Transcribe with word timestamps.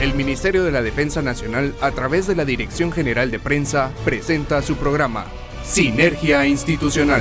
El 0.00 0.14
Ministerio 0.14 0.62
de 0.62 0.70
la 0.70 0.80
Defensa 0.80 1.22
Nacional, 1.22 1.74
a 1.80 1.90
través 1.90 2.28
de 2.28 2.36
la 2.36 2.44
Dirección 2.44 2.92
General 2.92 3.32
de 3.32 3.40
Prensa, 3.40 3.90
presenta 4.04 4.62
su 4.62 4.76
programa 4.76 5.26
Sinergia 5.64 6.46
Institucional. 6.46 7.20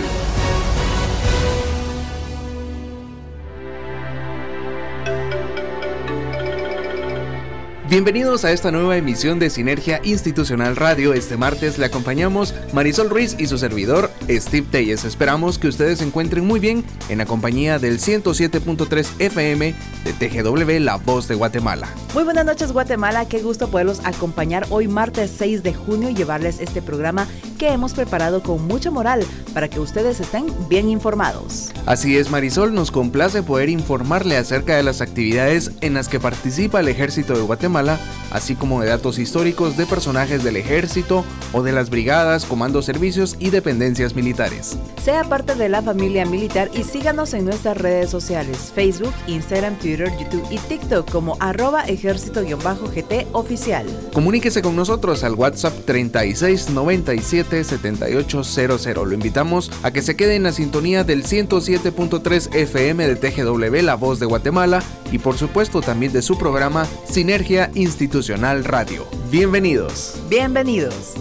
Bienvenidos 7.89 8.45
a 8.45 8.51
esta 8.51 8.69
nueva 8.69 8.97
emisión 8.97 9.39
de 9.39 9.49
Sinergia 9.49 10.01
Institucional 10.03 10.75
Radio. 10.75 11.13
Este 11.13 11.35
martes 11.35 11.79
le 11.79 11.85
acompañamos 11.85 12.53
Marisol 12.73 13.09
Ruiz 13.09 13.37
y 13.39 13.47
su 13.47 13.57
servidor 13.57 14.06
Steve 14.29 14.67
Telles. 14.69 15.05
Esperamos 15.05 15.57
que 15.57 15.67
ustedes 15.67 15.99
se 15.99 16.05
encuentren 16.05 16.45
muy 16.45 16.59
bien 16.59 16.83
en 17.09 17.19
la 17.19 17.25
compañía 17.25 17.79
del 17.79 17.99
107.3 17.99 19.07
FM 19.19 19.75
de 20.03 20.13
TGW 20.13 20.83
La 20.83 20.97
Voz 20.97 21.27
de 21.27 21.35
Guatemala. 21.35 21.87
Muy 22.13 22.23
buenas 22.23 22.45
noches 22.45 22.71
Guatemala, 22.71 23.27
qué 23.27 23.41
gusto 23.41 23.69
poderlos 23.69 24.01
acompañar 24.03 24.65
hoy 24.69 24.87
martes 24.87 25.31
6 25.37 25.63
de 25.63 25.73
junio 25.73 26.09
y 26.09 26.15
llevarles 26.15 26.59
este 26.59 26.81
programa 26.81 27.27
que 27.57 27.69
hemos 27.69 27.93
preparado 27.93 28.43
con 28.43 28.67
mucha 28.67 28.91
moral 28.91 29.25
para 29.53 29.67
que 29.69 29.79
ustedes 29.79 30.19
estén 30.19 30.47
bien 30.69 30.89
informados. 30.89 31.71
Así 31.85 32.17
es 32.17 32.29
Marisol, 32.29 32.73
nos 32.73 32.91
complace 32.91 33.43
poder 33.43 33.69
informarle 33.69 34.37
acerca 34.37 34.75
de 34.75 34.83
las 34.83 35.01
actividades 35.01 35.71
en 35.81 35.93
las 35.93 36.07
que 36.09 36.19
participa 36.19 36.79
el 36.79 36.87
Ejército 36.87 37.33
de 37.33 37.41
Guatemala 37.41 37.99
así 38.31 38.55
como 38.55 38.81
de 38.81 38.89
datos 38.89 39.19
históricos 39.19 39.77
de 39.77 39.85
personajes 39.85 40.43
del 40.43 40.57
ejército 40.57 41.23
o 41.53 41.63
de 41.63 41.71
las 41.71 41.89
brigadas, 41.89 42.45
comandos, 42.45 42.85
servicios 42.85 43.35
y 43.39 43.49
dependencias 43.49 44.13
militares. 44.17 44.77
Sea 45.01 45.23
parte 45.23 45.53
de 45.53 45.69
la 45.69 45.83
familia 45.83 46.25
militar 46.25 46.71
y 46.73 46.83
síganos 46.83 47.35
en 47.35 47.45
nuestras 47.45 47.77
redes 47.77 48.09
sociales, 48.09 48.71
Facebook, 48.73 49.13
Instagram, 49.27 49.77
Twitter, 49.77 50.11
YouTube 50.19 50.45
y 50.49 50.57
TikTok 50.57 51.09
como 51.09 51.37
arroba 51.39 51.83
ejército-gt 51.83 53.27
oficial. 53.31 53.85
Comuníquese 54.13 54.63
con 54.63 54.75
nosotros 54.75 55.23
al 55.23 55.35
WhatsApp 55.35 55.85
3697 55.85 57.63
7800. 57.63 59.07
Lo 59.07 59.13
invitamos 59.13 59.71
a 59.83 59.91
que 59.91 60.01
se 60.01 60.15
quede 60.15 60.35
en 60.35 60.43
la 60.43 60.51
sintonía 60.51 61.03
del 61.03 61.23
107.3 61.23 62.55
FM 62.55 63.07
de 63.07 63.15
TGW 63.15 63.83
La 63.83 63.95
Voz 63.95 64.19
de 64.19 64.25
Guatemala 64.25 64.81
y 65.11 65.19
por 65.19 65.37
supuesto 65.37 65.81
también 65.81 66.11
de 66.11 66.23
su 66.23 66.39
programa 66.39 66.87
Sinergia 67.07 67.69
Institucional 67.75 68.63
Radio. 68.63 69.05
Bienvenidos. 69.29 70.15
Bienvenidos. 70.27 71.13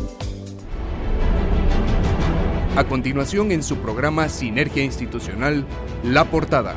A 2.77 2.85
continuación 2.85 3.53
en 3.53 3.63
su 3.63 3.79
programa 3.79 4.29
Sinergia 4.29 4.85
Institucional, 4.85 5.65
La 6.03 6.27
Portada. 6.27 6.77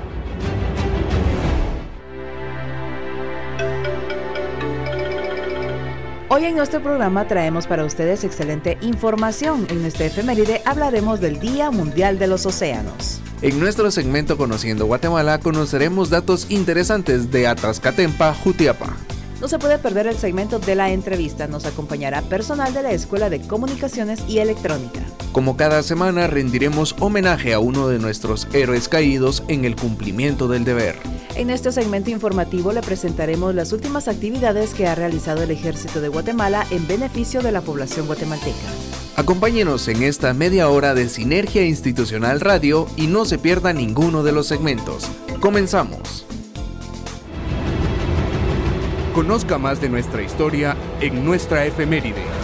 Hoy 6.30 6.46
en 6.46 6.56
nuestro 6.56 6.82
programa 6.82 7.28
traemos 7.28 7.68
para 7.68 7.84
ustedes 7.84 8.24
excelente 8.24 8.78
información. 8.80 9.68
En 9.70 9.82
nuestra 9.82 10.06
efeméride 10.06 10.62
hablaremos 10.64 11.20
del 11.20 11.38
Día 11.42 11.70
Mundial 11.70 12.18
de 12.18 12.28
los 12.28 12.46
Océanos. 12.46 13.20
En 13.42 13.60
nuestro 13.60 13.92
segmento 13.92 14.38
Conociendo 14.38 14.86
Guatemala 14.86 15.42
conoceremos 15.42 16.10
datos 16.10 16.50
interesantes 16.50 17.30
de 17.30 17.48
Atascatempa, 17.48 18.34
Jutiapa. 18.34 18.96
No 19.42 19.48
se 19.48 19.58
puede 19.58 19.80
perder 19.80 20.06
el 20.08 20.18
segmento 20.18 20.60
de 20.60 20.76
la 20.76 20.92
entrevista. 20.92 21.48
Nos 21.48 21.66
acompañará 21.66 22.22
personal 22.22 22.74
de 22.74 22.84
la 22.84 22.92
Escuela 22.92 23.30
de 23.30 23.40
Comunicaciones 23.40 24.20
y 24.28 24.40
Electrónica. 24.40 25.00
Como 25.32 25.56
cada 25.56 25.82
semana 25.82 26.28
rendiremos 26.28 26.94
homenaje 27.00 27.54
a 27.54 27.60
uno 27.60 27.88
de 27.88 28.00
nuestros 28.00 28.48
héroes 28.52 28.90
caídos 28.90 29.44
en 29.48 29.64
el 29.64 29.78
cumplimiento 29.78 30.50
del 30.50 30.66
deber. 30.66 30.96
En 31.36 31.50
este 31.50 31.72
segmento 31.72 32.10
informativo 32.10 32.74
le 32.74 32.82
presentaremos 32.82 33.56
las 33.56 33.72
últimas 33.72 34.10
actividades 34.10 34.74
que 34.74 34.88
ha 34.88 34.96
realizado 34.96 35.44
el 35.44 35.52
Ejército 35.52 36.02
de 36.02 36.10
Guatemala 36.10 36.66
en 36.70 36.86
beneficio 36.86 37.42
de 37.42 37.54
la 37.54 37.62
población 37.62 38.08
guatemalteca. 38.08 38.58
Acompáñenos 39.16 39.88
en 39.88 40.04
esta 40.04 40.34
media 40.34 40.68
hora 40.68 40.94
de 40.94 41.08
Sinergia 41.08 41.64
Institucional 41.66 42.42
Radio 42.42 42.88
y 42.98 43.08
no 43.08 43.24
se 43.24 43.38
pierda 43.38 43.72
ninguno 43.72 44.24
de 44.24 44.34
los 44.34 44.48
segmentos. 44.48 45.10
Comenzamos. 45.40 46.26
Conozca 49.20 49.58
más 49.58 49.82
de 49.82 49.90
nuestra 49.90 50.22
historia 50.22 50.78
en 51.02 51.26
nuestra 51.26 51.66
efeméride. 51.66 52.39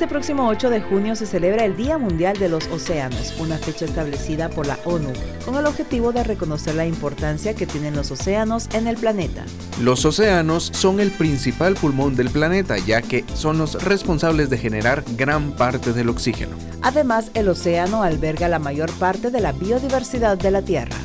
Este 0.00 0.08
próximo 0.08 0.48
8 0.48 0.70
de 0.70 0.80
junio 0.80 1.14
se 1.14 1.26
celebra 1.26 1.66
el 1.66 1.76
Día 1.76 1.98
Mundial 1.98 2.34
de 2.38 2.48
los 2.48 2.66
Océanos, 2.68 3.38
una 3.38 3.58
fecha 3.58 3.84
establecida 3.84 4.48
por 4.48 4.66
la 4.66 4.78
ONU 4.86 5.12
con 5.44 5.56
el 5.56 5.66
objetivo 5.66 6.10
de 6.10 6.24
reconocer 6.24 6.74
la 6.74 6.86
importancia 6.86 7.54
que 7.54 7.66
tienen 7.66 7.94
los 7.94 8.10
océanos 8.10 8.66
en 8.72 8.86
el 8.86 8.96
planeta. 8.96 9.44
Los 9.78 10.06
océanos 10.06 10.70
son 10.72 11.00
el 11.00 11.10
principal 11.10 11.74
pulmón 11.74 12.16
del 12.16 12.30
planeta 12.30 12.78
ya 12.78 13.02
que 13.02 13.26
son 13.34 13.58
los 13.58 13.84
responsables 13.84 14.48
de 14.48 14.56
generar 14.56 15.04
gran 15.18 15.52
parte 15.52 15.92
del 15.92 16.08
oxígeno. 16.08 16.56
Además, 16.80 17.30
el 17.34 17.50
océano 17.50 18.02
alberga 18.02 18.48
la 18.48 18.58
mayor 18.58 18.90
parte 18.92 19.30
de 19.30 19.40
la 19.40 19.52
biodiversidad 19.52 20.38
de 20.38 20.50
la 20.50 20.62
Tierra. 20.62 20.96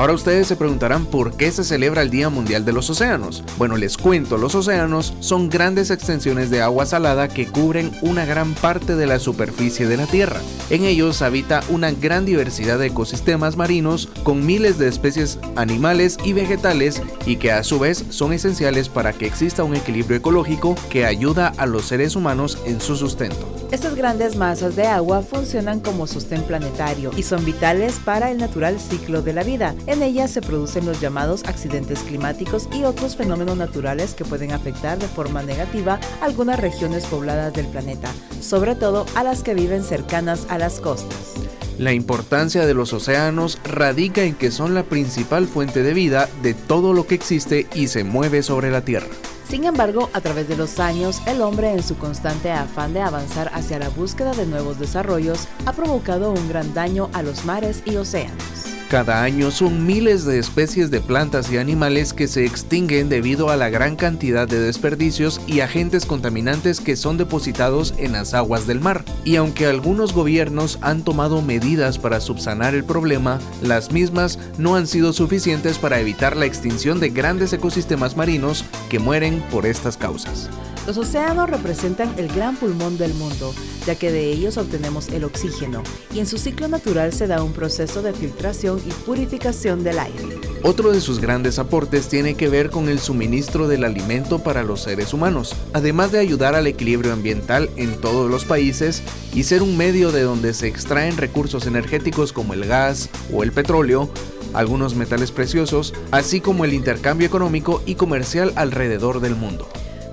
Ahora 0.00 0.14
ustedes 0.14 0.46
se 0.46 0.56
preguntarán 0.56 1.04
por 1.04 1.36
qué 1.36 1.52
se 1.52 1.62
celebra 1.62 2.00
el 2.00 2.08
Día 2.08 2.30
Mundial 2.30 2.64
de 2.64 2.72
los 2.72 2.88
Océanos. 2.88 3.44
Bueno, 3.58 3.76
les 3.76 3.98
cuento, 3.98 4.38
los 4.38 4.54
océanos 4.54 5.12
son 5.20 5.50
grandes 5.50 5.90
extensiones 5.90 6.48
de 6.48 6.62
agua 6.62 6.86
salada 6.86 7.28
que 7.28 7.46
cubren 7.46 7.92
una 8.00 8.24
gran 8.24 8.54
parte 8.54 8.96
de 8.96 9.06
la 9.06 9.18
superficie 9.18 9.86
de 9.86 9.98
la 9.98 10.06
Tierra. 10.06 10.40
En 10.70 10.84
ellos 10.84 11.20
habita 11.20 11.62
una 11.68 11.90
gran 11.90 12.24
diversidad 12.24 12.78
de 12.78 12.86
ecosistemas 12.86 13.58
marinos 13.58 14.08
con 14.22 14.46
miles 14.46 14.78
de 14.78 14.88
especies 14.88 15.38
animales 15.56 16.16
y 16.24 16.32
vegetales 16.32 17.02
y 17.26 17.36
que 17.36 17.52
a 17.52 17.62
su 17.62 17.78
vez 17.78 18.06
son 18.08 18.32
esenciales 18.32 18.88
para 18.88 19.12
que 19.12 19.26
exista 19.26 19.64
un 19.64 19.76
equilibrio 19.76 20.16
ecológico 20.16 20.76
que 20.88 21.04
ayuda 21.04 21.52
a 21.58 21.66
los 21.66 21.84
seres 21.84 22.16
humanos 22.16 22.56
en 22.64 22.80
su 22.80 22.96
sustento. 22.96 23.60
Estas 23.70 23.94
grandes 23.94 24.34
masas 24.34 24.74
de 24.74 24.86
agua 24.86 25.22
funcionan 25.22 25.78
como 25.78 26.08
sostén 26.08 26.42
planetario 26.42 27.12
y 27.16 27.22
son 27.22 27.44
vitales 27.44 28.00
para 28.04 28.30
el 28.32 28.38
natural 28.38 28.80
ciclo 28.80 29.22
de 29.22 29.32
la 29.32 29.44
vida. 29.44 29.76
En 29.90 30.04
ellas 30.04 30.30
se 30.30 30.40
producen 30.40 30.86
los 30.86 31.00
llamados 31.00 31.42
accidentes 31.48 32.04
climáticos 32.04 32.68
y 32.72 32.84
otros 32.84 33.16
fenómenos 33.16 33.56
naturales 33.56 34.14
que 34.14 34.24
pueden 34.24 34.52
afectar 34.52 35.00
de 35.00 35.08
forma 35.08 35.42
negativa 35.42 35.98
algunas 36.20 36.60
regiones 36.60 37.06
pobladas 37.06 37.52
del 37.54 37.66
planeta, 37.66 38.08
sobre 38.40 38.76
todo 38.76 39.04
a 39.16 39.24
las 39.24 39.42
que 39.42 39.52
viven 39.52 39.82
cercanas 39.82 40.46
a 40.48 40.58
las 40.58 40.78
costas. 40.78 41.34
La 41.76 41.92
importancia 41.92 42.66
de 42.66 42.74
los 42.74 42.92
océanos 42.92 43.58
radica 43.64 44.22
en 44.22 44.36
que 44.36 44.52
son 44.52 44.76
la 44.76 44.84
principal 44.84 45.48
fuente 45.48 45.82
de 45.82 45.92
vida 45.92 46.28
de 46.40 46.54
todo 46.54 46.92
lo 46.92 47.08
que 47.08 47.16
existe 47.16 47.66
y 47.74 47.88
se 47.88 48.04
mueve 48.04 48.44
sobre 48.44 48.70
la 48.70 48.84
Tierra. 48.84 49.08
Sin 49.48 49.64
embargo, 49.64 50.08
a 50.12 50.20
través 50.20 50.46
de 50.46 50.56
los 50.56 50.78
años, 50.78 51.20
el 51.26 51.42
hombre 51.42 51.72
en 51.72 51.82
su 51.82 51.98
constante 51.98 52.52
afán 52.52 52.92
de 52.92 53.00
avanzar 53.00 53.50
hacia 53.54 53.80
la 53.80 53.88
búsqueda 53.88 54.34
de 54.34 54.46
nuevos 54.46 54.78
desarrollos 54.78 55.48
ha 55.66 55.72
provocado 55.72 56.30
un 56.30 56.48
gran 56.48 56.74
daño 56.74 57.10
a 57.12 57.24
los 57.24 57.44
mares 57.44 57.82
y 57.84 57.96
océanos. 57.96 58.49
Cada 58.90 59.22
año 59.22 59.52
son 59.52 59.86
miles 59.86 60.24
de 60.24 60.40
especies 60.40 60.90
de 60.90 61.00
plantas 61.00 61.52
y 61.52 61.58
animales 61.58 62.12
que 62.12 62.26
se 62.26 62.44
extinguen 62.44 63.08
debido 63.08 63.48
a 63.48 63.56
la 63.56 63.70
gran 63.70 63.94
cantidad 63.94 64.48
de 64.48 64.58
desperdicios 64.58 65.40
y 65.46 65.60
agentes 65.60 66.04
contaminantes 66.04 66.80
que 66.80 66.96
son 66.96 67.16
depositados 67.16 67.94
en 67.98 68.10
las 68.10 68.34
aguas 68.34 68.66
del 68.66 68.80
mar. 68.80 69.04
Y 69.24 69.36
aunque 69.36 69.66
algunos 69.66 70.12
gobiernos 70.12 70.76
han 70.80 71.04
tomado 71.04 71.40
medidas 71.40 72.00
para 72.00 72.20
subsanar 72.20 72.74
el 72.74 72.82
problema, 72.82 73.38
las 73.62 73.92
mismas 73.92 74.40
no 74.58 74.74
han 74.74 74.88
sido 74.88 75.12
suficientes 75.12 75.78
para 75.78 76.00
evitar 76.00 76.36
la 76.36 76.46
extinción 76.46 76.98
de 76.98 77.10
grandes 77.10 77.52
ecosistemas 77.52 78.16
marinos 78.16 78.64
que 78.88 78.98
mueren 78.98 79.40
por 79.52 79.66
estas 79.66 79.96
causas. 79.96 80.50
Los 80.86 80.96
océanos 80.96 81.50
representan 81.50 82.12
el 82.16 82.28
gran 82.28 82.56
pulmón 82.56 82.96
del 82.96 83.14
mundo, 83.14 83.54
ya 83.86 83.94
que 83.94 84.10
de 84.10 84.30
ellos 84.30 84.56
obtenemos 84.56 85.08
el 85.10 85.24
oxígeno, 85.24 85.82
y 86.14 86.20
en 86.20 86.26
su 86.26 86.38
ciclo 86.38 86.68
natural 86.68 87.12
se 87.12 87.26
da 87.26 87.42
un 87.42 87.52
proceso 87.52 88.02
de 88.02 88.12
filtración 88.12 88.80
y 88.86 88.92
purificación 89.04 89.84
del 89.84 89.98
aire. 89.98 90.40
Otro 90.62 90.90
de 90.92 91.00
sus 91.00 91.20
grandes 91.20 91.58
aportes 91.58 92.08
tiene 92.08 92.34
que 92.34 92.48
ver 92.48 92.70
con 92.70 92.88
el 92.88 92.98
suministro 92.98 93.68
del 93.68 93.84
alimento 93.84 94.40
para 94.40 94.62
los 94.62 94.82
seres 94.82 95.14
humanos, 95.14 95.54
además 95.72 96.12
de 96.12 96.18
ayudar 96.18 96.54
al 96.54 96.66
equilibrio 96.66 97.12
ambiental 97.12 97.70
en 97.76 98.00
todos 98.00 98.30
los 98.30 98.44
países 98.44 99.02
y 99.34 99.44
ser 99.44 99.62
un 99.62 99.76
medio 99.76 100.12
de 100.12 100.22
donde 100.22 100.54
se 100.54 100.66
extraen 100.66 101.16
recursos 101.16 101.66
energéticos 101.66 102.32
como 102.32 102.54
el 102.54 102.66
gas 102.66 103.10
o 103.32 103.42
el 103.42 103.52
petróleo, 103.52 104.10
algunos 104.54 104.94
metales 104.96 105.30
preciosos, 105.30 105.94
así 106.10 106.40
como 106.40 106.64
el 106.64 106.74
intercambio 106.74 107.26
económico 107.26 107.82
y 107.86 107.94
comercial 107.94 108.52
alrededor 108.56 109.20
del 109.20 109.36
mundo. 109.36 109.68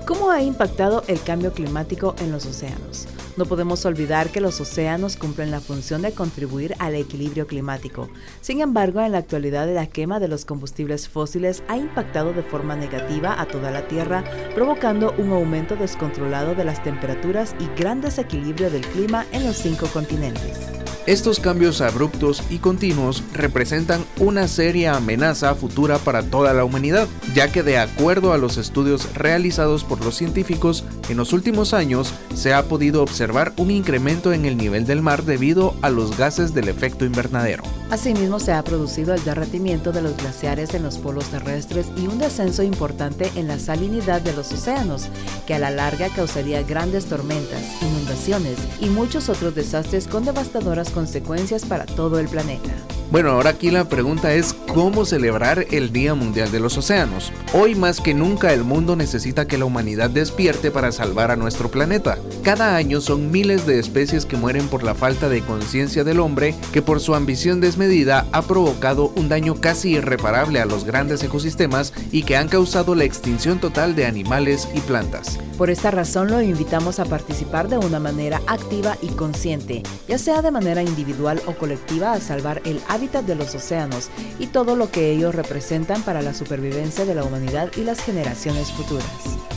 ¿Cómo 0.08 0.30
ha 0.30 0.40
impactado 0.40 1.04
el 1.06 1.20
cambio 1.20 1.52
climático 1.52 2.14
en 2.20 2.32
los 2.32 2.46
océanos? 2.46 3.06
No 3.36 3.44
podemos 3.44 3.84
olvidar 3.84 4.30
que 4.30 4.40
los 4.40 4.58
océanos 4.58 5.18
cumplen 5.18 5.50
la 5.50 5.60
función 5.60 6.00
de 6.00 6.12
contribuir 6.12 6.74
al 6.78 6.94
equilibrio 6.94 7.46
climático. 7.46 8.08
Sin 8.40 8.62
embargo, 8.62 9.02
en 9.02 9.12
la 9.12 9.18
actualidad 9.18 9.68
la 9.70 9.86
quema 9.86 10.18
de 10.18 10.28
los 10.28 10.46
combustibles 10.46 11.10
fósiles 11.10 11.62
ha 11.68 11.76
impactado 11.76 12.32
de 12.32 12.42
forma 12.42 12.74
negativa 12.74 13.38
a 13.38 13.44
toda 13.48 13.70
la 13.70 13.86
Tierra, 13.86 14.24
provocando 14.54 15.14
un 15.18 15.30
aumento 15.30 15.76
descontrolado 15.76 16.54
de 16.54 16.64
las 16.64 16.82
temperaturas 16.82 17.54
y 17.60 17.66
gran 17.78 18.00
desequilibrio 18.00 18.70
del 18.70 18.86
clima 18.86 19.26
en 19.32 19.44
los 19.44 19.56
cinco 19.56 19.88
continentes. 19.88 20.77
Estos 21.08 21.40
cambios 21.40 21.80
abruptos 21.80 22.42
y 22.50 22.58
continuos 22.58 23.24
representan 23.32 24.04
una 24.20 24.46
seria 24.46 24.94
amenaza 24.94 25.54
futura 25.54 25.96
para 25.96 26.22
toda 26.22 26.52
la 26.52 26.66
humanidad, 26.66 27.08
ya 27.34 27.50
que 27.50 27.62
de 27.62 27.78
acuerdo 27.78 28.34
a 28.34 28.36
los 28.36 28.58
estudios 28.58 29.14
realizados 29.14 29.84
por 29.84 30.04
los 30.04 30.16
científicos, 30.16 30.84
en 31.08 31.16
los 31.16 31.32
últimos 31.32 31.72
años 31.72 32.12
se 32.34 32.52
ha 32.52 32.64
podido 32.64 33.02
observar 33.02 33.54
un 33.56 33.70
incremento 33.70 34.34
en 34.34 34.44
el 34.44 34.58
nivel 34.58 34.84
del 34.84 35.00
mar 35.00 35.22
debido 35.22 35.74
a 35.80 35.88
los 35.88 36.14
gases 36.18 36.52
del 36.52 36.68
efecto 36.68 37.06
invernadero. 37.06 37.62
Asimismo, 37.90 38.38
se 38.38 38.52
ha 38.52 38.62
producido 38.62 39.14
el 39.14 39.24
derretimiento 39.24 39.92
de 39.92 40.02
los 40.02 40.14
glaciares 40.16 40.74
en 40.74 40.82
los 40.82 40.98
polos 40.98 41.24
terrestres 41.30 41.86
y 41.96 42.06
un 42.06 42.18
descenso 42.18 42.62
importante 42.62 43.30
en 43.34 43.48
la 43.48 43.58
salinidad 43.58 44.20
de 44.20 44.34
los 44.34 44.52
océanos, 44.52 45.08
que 45.46 45.54
a 45.54 45.58
la 45.58 45.70
larga 45.70 46.10
causaría 46.10 46.62
grandes 46.62 47.06
tormentas, 47.06 47.62
inundaciones 47.80 48.58
y 48.80 48.90
muchos 48.90 49.30
otros 49.30 49.54
desastres 49.54 50.06
con 50.06 50.26
devastadoras 50.26 50.90
consecuencias 50.90 51.64
para 51.64 51.86
todo 51.86 52.18
el 52.18 52.28
planeta. 52.28 52.74
Bueno, 53.10 53.30
ahora 53.30 53.50
aquí 53.50 53.70
la 53.70 53.88
pregunta 53.88 54.34
es 54.34 54.52
cómo 54.52 55.06
celebrar 55.06 55.64
el 55.70 55.92
Día 55.94 56.14
Mundial 56.14 56.52
de 56.52 56.60
los 56.60 56.76
Océanos. 56.76 57.32
Hoy 57.54 57.74
más 57.74 58.02
que 58.02 58.12
nunca 58.12 58.52
el 58.52 58.64
mundo 58.64 58.96
necesita 58.96 59.46
que 59.46 59.56
la 59.56 59.64
humanidad 59.64 60.10
despierte 60.10 60.70
para 60.70 60.92
salvar 60.92 61.30
a 61.30 61.36
nuestro 61.36 61.70
planeta. 61.70 62.18
Cada 62.42 62.76
año 62.76 63.00
son 63.00 63.30
miles 63.30 63.66
de 63.66 63.78
especies 63.78 64.26
que 64.26 64.36
mueren 64.36 64.68
por 64.68 64.82
la 64.82 64.94
falta 64.94 65.30
de 65.30 65.40
conciencia 65.40 66.04
del 66.04 66.20
hombre 66.20 66.54
que 66.70 66.82
por 66.82 67.00
su 67.00 67.14
ambición 67.14 67.62
desmedida 67.62 68.26
ha 68.30 68.42
provocado 68.42 69.10
un 69.16 69.30
daño 69.30 69.54
casi 69.54 69.92
irreparable 69.92 70.60
a 70.60 70.66
los 70.66 70.84
grandes 70.84 71.22
ecosistemas 71.22 71.94
y 72.12 72.24
que 72.24 72.36
han 72.36 72.48
causado 72.48 72.94
la 72.94 73.04
extinción 73.04 73.58
total 73.58 73.96
de 73.96 74.04
animales 74.04 74.68
y 74.74 74.80
plantas. 74.80 75.38
Por 75.56 75.70
esta 75.70 75.90
razón 75.90 76.30
lo 76.30 76.40
invitamos 76.40 77.00
a 77.00 77.04
participar 77.04 77.68
de 77.68 77.78
una 77.78 77.98
manera 77.98 78.40
activa 78.46 78.96
y 79.02 79.08
consciente, 79.08 79.82
ya 80.06 80.16
sea 80.16 80.40
de 80.40 80.52
manera 80.52 80.82
individual 80.82 81.42
o 81.46 81.54
colectiva, 81.54 82.12
a 82.12 82.20
salvar 82.20 82.62
el 82.64 82.80
de 82.98 83.36
los 83.36 83.54
océanos 83.54 84.10
y 84.40 84.48
todo 84.48 84.74
lo 84.74 84.90
que 84.90 85.12
ellos 85.12 85.32
representan 85.32 86.02
para 86.02 86.20
la 86.20 86.34
supervivencia 86.34 87.04
de 87.04 87.14
la 87.14 87.22
humanidad 87.22 87.70
y 87.76 87.82
las 87.82 88.00
generaciones 88.00 88.72
futuras. 88.72 89.06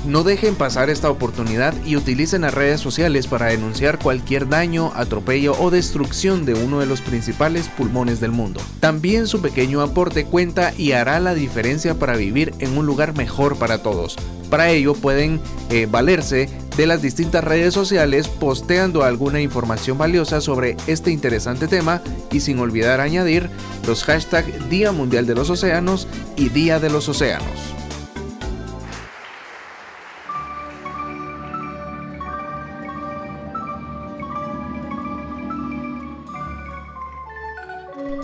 No 0.06 0.24
dejen 0.24 0.56
pasar 0.56 0.92
esta 0.92 1.10
oportunidad 1.10 1.74
y 1.84 1.96
utilicen 1.96 2.42
las 2.42 2.54
redes 2.54 2.80
sociales 2.80 3.26
para 3.26 3.48
denunciar 3.48 3.98
cualquier 3.98 4.48
daño, 4.48 4.92
atropello 4.96 5.56
o 5.60 5.72
destrucción 5.72 6.46
de 6.46 6.54
uno 6.54 6.80
de 6.80 6.86
los 6.86 7.02
principales 7.02 7.68
pulmones 7.68 8.20
del 8.20 8.32
mundo. 8.32 8.62
También 8.80 9.26
su 9.26 9.42
pequeño 9.42 9.82
aporte 9.82 10.26
cuenta 10.26 10.72
y 10.78 10.92
hará 10.92 11.20
la 11.20 11.34
diferencia 11.34 11.96
para 11.96 12.16
vivir 12.16 12.54
en 12.60 12.78
un 12.78 12.86
lugar 12.86 13.16
mejor 13.16 13.58
para 13.58 13.82
todos. 13.82 14.18
Para 14.52 14.70
ello 14.70 14.94
pueden 14.94 15.40
eh, 15.70 15.88
valerse 15.90 16.50
de 16.78 16.88
las 16.88 17.02
distintas 17.02 17.44
redes 17.44 17.74
sociales 17.74 18.28
posteando 18.28 19.04
alguna 19.04 19.42
información 19.42 19.98
valiosa 19.98 20.42
sobre 20.42 20.78
este 20.88 21.12
interesante 21.12 21.68
tema 21.68 22.02
y 22.32 22.40
sin 22.40 22.60
olvidar 22.60 23.00
añadir 23.00 23.50
los 23.88 24.04
hashtags 24.04 24.70
Día 24.70 24.92
Mundial 24.92 25.26
de 25.26 25.36
los 25.36 25.50
Océanos 25.50 26.08
y 26.38 26.50
Día 26.50 26.80
de 26.80 26.90
los 26.90 27.10
Océanos. 27.10 27.81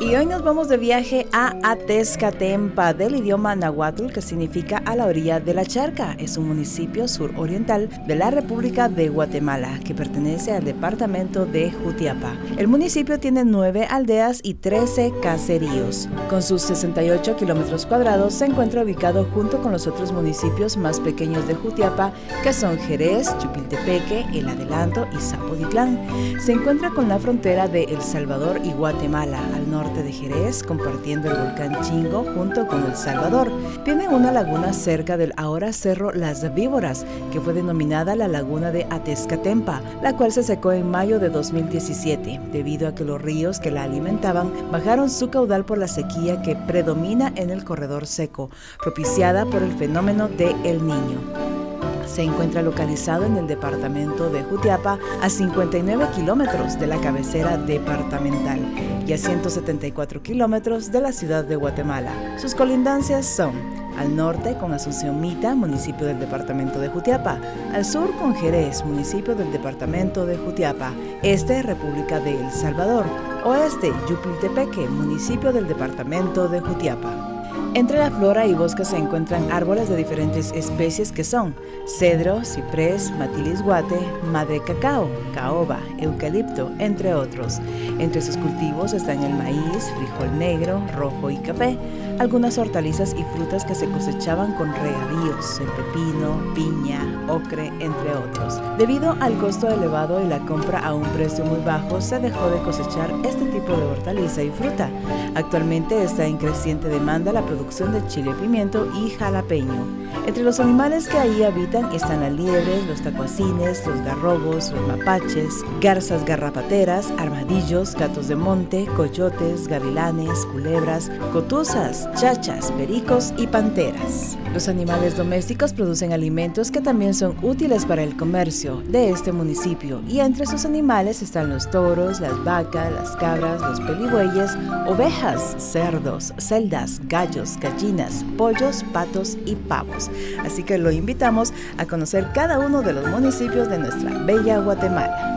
Y 0.08 0.16
hoy 0.16 0.26
nos 0.26 0.42
vamos 0.42 0.70
de 0.70 0.78
viaje 0.78 1.28
a 1.34 1.54
Atezcatempa, 1.64 2.94
del 2.94 3.18
idioma 3.18 3.58
nahuatl, 3.58 4.08
que 4.14 4.22
significa 4.22 4.82
a 4.86 4.96
la 4.96 5.06
orilla 5.06 5.42
de 5.42 5.54
la 5.54 5.66
charca. 5.66 6.16
Es 6.18 6.38
un 6.38 6.48
municipio 6.48 7.10
suroriental 7.10 7.90
de 8.08 8.16
la 8.16 8.32
República 8.32 8.88
de 8.88 9.10
Guatemala, 9.10 9.82
que 9.84 9.94
pertenece 9.94 10.54
al 10.54 10.64
departamento 10.64 11.46
de 11.46 11.74
Jutiapa. 11.74 12.38
El 12.58 12.70
municipio 12.70 13.20
tiene 13.20 13.44
nueve 13.44 13.86
aldeas 13.90 14.40
y 14.44 14.54
13 14.54 15.12
caseríos. 15.22 16.08
Con 16.30 16.42
sus 16.42 16.62
68 16.62 17.36
kilómetros 17.36 17.86
cuadrados, 17.86 18.34
se 18.34 18.46
encuentra 18.46 18.84
ubicado 18.84 19.26
junto 19.34 19.62
con 19.62 19.74
los 19.74 19.88
otros 19.88 20.14
municipios 20.14 20.78
más 20.78 21.02
pequeños 21.02 21.46
de 21.50 21.56
Jutiapa, 21.56 22.14
que 22.44 22.54
son 22.54 22.78
Jerez, 22.78 23.38
Chupiltepeque, 23.40 24.26
El 24.34 24.48
Adelanto 24.48 25.06
y 25.14 25.20
Zapoditlán. 25.20 26.00
Se 26.40 26.54
encuentra 26.54 26.92
con 26.92 27.10
la 27.10 27.20
frontera 27.20 27.68
de 27.68 27.84
El 27.84 28.02
Salvador 28.02 28.62
y 28.64 28.72
Guatemala, 28.72 29.42
norte 29.68 30.04
de 30.04 30.12
Jerez, 30.12 30.64
compartiendo 30.64 31.30
el 31.30 31.38
volcán 31.38 31.82
Chingo 31.84 32.24
junto 32.34 32.68
con 32.68 32.84
El 32.86 32.96
Salvador. 32.96 33.52
Tiene 33.84 34.08
una 34.08 34.32
laguna 34.32 34.74
cerca 34.74 35.18
del 35.18 35.34
ahora 35.38 35.74
cerro 35.74 36.12
Las 36.12 36.54
Víboras, 36.54 37.06
que 37.32 37.42
fue 37.42 37.54
denominada 37.54 38.16
la 38.16 38.28
laguna 38.28 38.72
de 38.72 38.88
Atezcatempa, 38.90 39.82
la 40.02 40.16
cual 40.16 40.32
se 40.32 40.44
secó 40.44 40.72
en 40.72 40.90
mayo 40.90 41.20
de 41.20 41.30
2017, 41.30 42.40
debido 42.52 42.88
a 42.88 42.96
que 42.96 43.04
los 43.04 43.22
ríos 43.22 43.60
que 43.60 43.72
la 43.72 43.84
alimentaban 43.84 44.52
bajaron 44.72 45.10
su 45.10 45.30
caudal 45.30 45.66
por 45.66 45.78
la 45.78 45.88
sequía 45.88 46.42
que 46.42 46.56
predomina 46.56 47.32
en 47.36 47.50
el 47.50 47.64
corredor 47.64 48.08
seco, 48.08 48.50
propiciada 48.82 49.46
por 49.46 49.62
el 49.62 49.74
fenómeno 49.74 50.28
de 50.28 50.56
El 50.64 50.86
Niño 50.86 51.67
se 52.08 52.24
encuentra 52.24 52.62
localizado 52.62 53.26
en 53.26 53.38
el 53.38 53.48
departamento 53.48 54.30
de 54.30 54.44
Jutiapa 54.44 54.98
a 55.22 55.30
59 55.30 56.08
kilómetros 56.16 56.80
de 56.80 56.88
la 56.88 57.00
cabecera 57.00 57.58
departamental 57.58 58.60
y 59.06 59.14
a 59.14 59.18
174 59.18 60.22
kilómetros 60.22 60.92
de 60.92 61.02
la 61.02 61.12
ciudad 61.12 61.44
de 61.44 61.56
Guatemala. 61.56 62.12
Sus 62.38 62.56
colindancias 62.56 63.26
son 63.26 63.54
al 63.98 64.16
norte 64.16 64.56
con 64.58 64.74
Asunción 64.74 65.20
Mita, 65.20 65.56
municipio 65.56 66.06
del 66.06 66.20
departamento 66.20 66.80
de 66.80 66.90
Jutiapa, 66.90 67.40
al 67.74 67.84
sur 67.84 68.16
con 68.18 68.36
Jerez, 68.36 68.86
municipio 68.86 69.36
del 69.36 69.52
departamento 69.52 70.26
de 70.26 70.38
Jutiapa, 70.38 70.94
este 71.24 71.64
República 71.64 72.20
de 72.20 72.40
El 72.40 72.52
Salvador, 72.52 73.06
oeste 73.44 73.92
Yupiltepeque, 74.08 74.88
municipio 74.88 75.52
del 75.52 75.68
departamento 75.68 76.48
de 76.48 76.62
Jutiapa. 76.62 77.37
Entre 77.78 78.00
la 78.00 78.10
flora 78.10 78.48
y 78.48 78.56
bosques 78.56 78.88
se 78.88 78.98
encuentran 78.98 79.52
árboles 79.52 79.88
de 79.88 79.96
diferentes 79.96 80.52
especies 80.54 81.12
que 81.12 81.24
son 81.24 81.54
cedro, 81.86 82.44
ciprés, 82.44 83.12
matilisguate, 83.12 84.00
madre 84.32 84.60
cacao, 84.66 85.08
caoba, 85.36 85.80
eucalipto, 86.00 86.72
entre 86.80 87.14
otros. 87.14 87.60
Entre 88.00 88.22
sus 88.22 88.38
cultivos 88.38 88.94
están 88.94 89.24
el 89.24 89.34
maíz, 89.34 89.92
frijol 89.98 90.38
negro, 90.38 90.82
rojo 90.96 91.30
y 91.30 91.38
café, 91.38 91.78
algunas 92.20 92.58
hortalizas 92.58 93.16
y 93.18 93.24
frutas 93.36 93.64
que 93.66 93.76
se 93.76 93.88
cosechaban 93.90 94.54
con 94.54 94.74
regadíos, 94.74 95.60
el 95.60 95.68
pepino, 95.68 96.54
piña, 96.56 97.00
ocre, 97.28 97.68
entre 97.80 98.16
otros. 98.16 98.60
Debido 98.78 99.16
al 99.20 99.38
costo 99.38 99.68
elevado 99.70 100.24
y 100.24 100.28
la 100.28 100.40
compra 100.40 100.80
a 100.80 100.94
un 100.94 101.04
precio 101.10 101.46
muy 101.46 101.60
bajo, 101.64 102.02
se 102.02 102.20
dejó 102.20 102.50
de 102.50 102.62
cosechar 102.62 103.12
este 103.24 103.46
tipo 103.46 103.74
de 103.74 103.86
hortaliza 103.86 104.44
y 104.44 104.50
fruta. 104.50 104.90
Actualmente 105.36 106.04
está 106.04 106.26
en 106.26 106.38
creciente 106.38 106.88
demanda 106.88 107.32
la 107.32 107.46
producción 107.46 107.92
de 107.92 108.06
chile 108.08 108.34
pimiento 108.40 108.88
y 108.96 109.10
jalapeño. 109.12 109.86
Entre 110.26 110.44
los 110.44 110.60
animales 110.60 111.08
que 111.08 111.18
ahí 111.18 111.44
habitan 111.44 111.92
están 111.92 112.22
las 112.22 112.34
liebres, 112.34 112.86
los 112.88 113.02
tacuacines, 113.02 113.86
los 113.86 114.02
garrobos, 114.02 114.72
los 114.72 114.88
mapaches, 114.88 115.64
garzas 115.88 116.26
garrapateras, 116.26 117.14
armadillos, 117.18 117.96
gatos 117.96 118.28
de 118.28 118.36
monte, 118.36 118.86
coyotes, 118.98 119.70
gavilanes, 119.70 120.46
culebras, 120.52 121.10
cotuzas, 121.32 122.10
chachas, 122.16 122.74
pericos 122.74 123.34
y 123.38 123.48
panteras. 123.48 124.38
Los 124.54 124.68
animales 124.68 125.16
domésticos 125.16 125.72
producen 125.72 126.12
alimentos 126.12 126.72
que 126.72 126.82
también 126.82 127.14
son 127.14 127.38
útiles 127.42 127.86
para 127.86 128.04
el 128.04 128.18
comercio 128.18 128.82
de 128.90 129.12
este 129.12 129.32
municipio 129.32 130.02
y 130.10 130.20
entre 130.20 130.46
sus 130.46 130.66
animales 130.66 131.22
están 131.22 131.48
los 131.48 131.72
toros, 131.72 132.20
las 132.20 132.44
vacas, 132.44 132.92
las 132.92 133.16
cabras, 133.16 133.62
los 133.62 133.80
peligüeyes, 133.80 134.58
ovejas, 134.88 135.56
cerdos, 135.58 136.34
celdas, 136.38 137.00
gallos, 137.08 137.56
gallinas, 137.62 138.26
pollos, 138.38 138.84
patos 138.92 139.38
y 139.46 139.56
pavos. 139.56 140.12
Así 140.44 140.64
que 140.64 140.80
lo 140.80 140.92
invitamos 140.92 141.54
a 141.78 141.86
conocer 141.86 142.28
cada 142.34 142.60
uno 142.60 142.82
de 142.82 142.92
los 142.92 143.08
municipios 143.08 143.70
de 143.70 143.80
nuestra 143.80 144.12
bella 144.26 144.60
Guatemala. 144.60 145.37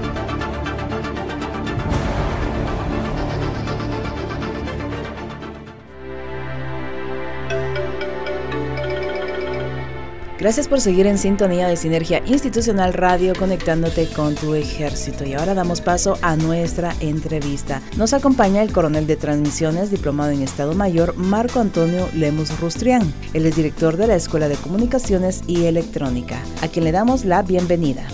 Gracias 10.41 10.67
por 10.67 10.81
seguir 10.81 11.05
en 11.05 11.19
sintonía 11.19 11.67
de 11.67 11.77
Sinergia 11.77 12.23
Institucional 12.25 12.93
Radio 12.93 13.33
conectándote 13.37 14.09
con 14.09 14.33
tu 14.33 14.55
ejército. 14.55 15.23
Y 15.23 15.35
ahora 15.35 15.53
damos 15.53 15.81
paso 15.81 16.17
a 16.23 16.35
nuestra 16.35 16.95
entrevista. 16.99 17.83
Nos 17.95 18.13
acompaña 18.13 18.63
el 18.63 18.73
coronel 18.73 19.05
de 19.05 19.17
transmisiones, 19.17 19.91
diplomado 19.91 20.31
en 20.31 20.41
Estado 20.41 20.73
Mayor, 20.73 21.15
Marco 21.15 21.59
Antonio 21.59 22.09
Lemus 22.15 22.59
Rustrián. 22.59 23.13
Él 23.35 23.45
es 23.45 23.55
director 23.55 23.97
de 23.97 24.07
la 24.07 24.15
Escuela 24.15 24.47
de 24.47 24.55
Comunicaciones 24.55 25.43
y 25.45 25.65
Electrónica, 25.65 26.41
a 26.63 26.67
quien 26.69 26.85
le 26.85 26.91
damos 26.91 27.23
la 27.23 27.43
bienvenida. 27.43 28.07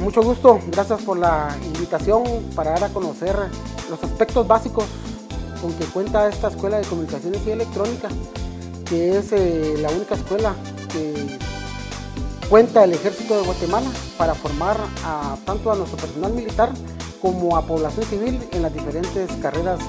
Mucho 0.00 0.22
gusto, 0.22 0.58
gracias 0.68 1.02
por 1.02 1.18
la 1.18 1.54
invitación 1.66 2.22
para 2.56 2.70
dar 2.70 2.84
a 2.84 2.88
conocer 2.88 3.36
los 3.90 4.02
aspectos 4.02 4.48
básicos 4.48 4.86
con 5.60 5.70
que 5.74 5.84
cuenta 5.84 6.30
esta 6.30 6.48
Escuela 6.48 6.78
de 6.78 6.86
Comunicaciones 6.86 7.42
y 7.46 7.50
Electrónica, 7.50 8.08
que 8.86 9.18
es 9.18 9.32
eh, 9.32 9.74
la 9.82 9.90
única 9.90 10.14
escuela 10.14 10.54
que 10.92 11.41
cuenta 12.48 12.84
el 12.84 12.92
Ejército 12.92 13.36
de 13.36 13.46
Guatemala 13.46 13.90
para 14.16 14.34
formar 14.34 14.76
a, 15.04 15.36
tanto 15.44 15.72
a 15.72 15.76
nuestro 15.76 15.98
personal 15.98 16.32
militar 16.32 16.70
como 17.20 17.56
a 17.56 17.66
población 17.66 18.04
civil 18.06 18.40
en 18.52 18.62
las 18.62 18.72
diferentes 18.74 19.30
carreras 19.40 19.80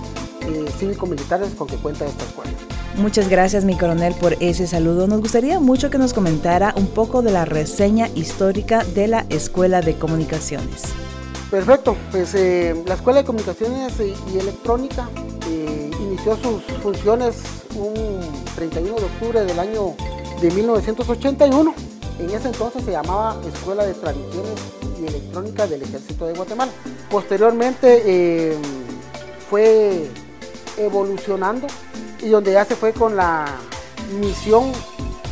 eh, 0.41 0.65
cívico-militares 0.77 1.53
con 1.55 1.67
que 1.67 1.77
cuenta 1.77 2.05
esta 2.05 2.23
escuela. 2.23 2.51
Muchas 2.97 3.27
gracias, 3.27 3.65
mi 3.65 3.75
coronel, 3.75 4.13
por 4.13 4.33
ese 4.39 4.67
saludo. 4.67 5.07
Nos 5.07 5.19
gustaría 5.19 5.59
mucho 5.59 5.89
que 5.89 5.97
nos 5.97 6.13
comentara 6.13 6.73
un 6.77 6.87
poco 6.87 7.23
de 7.23 7.31
la 7.31 7.43
reseña 7.43 8.09
histórica 8.13 8.83
de 8.83 9.07
la 9.07 9.25
Escuela 9.29 9.81
de 9.81 9.95
Comunicaciones. 9.95 10.83
Perfecto, 11.49 11.95
pues 12.11 12.35
eh, 12.35 12.75
la 12.85 12.95
Escuela 12.95 13.19
de 13.19 13.25
Comunicaciones 13.25 13.93
y 14.31 14.37
Electrónica 14.37 15.09
eh, 15.49 15.89
inició 15.99 16.35
sus 16.37 16.61
funciones 16.81 17.37
un 17.75 18.21
31 18.55 18.95
de 18.95 19.05
octubre 19.05 19.43
del 19.43 19.59
año 19.59 19.95
de 20.41 20.51
1981. 20.51 21.73
En 22.19 22.29
ese 22.29 22.47
entonces 22.47 22.83
se 22.83 22.91
llamaba 22.91 23.39
Escuela 23.45 23.85
de 23.85 23.93
Transmisiones 23.93 24.59
y 25.01 25.07
Electrónica 25.07 25.67
del 25.67 25.81
Ejército 25.81 26.25
de 26.25 26.33
Guatemala. 26.33 26.71
Posteriormente 27.09 28.03
eh, 28.05 28.57
fue 29.49 30.09
evolucionando 30.77 31.67
y 32.21 32.29
donde 32.29 32.53
ya 32.53 32.65
se 32.65 32.75
fue 32.75 32.93
con 32.93 33.15
la 33.15 33.45
misión 34.19 34.71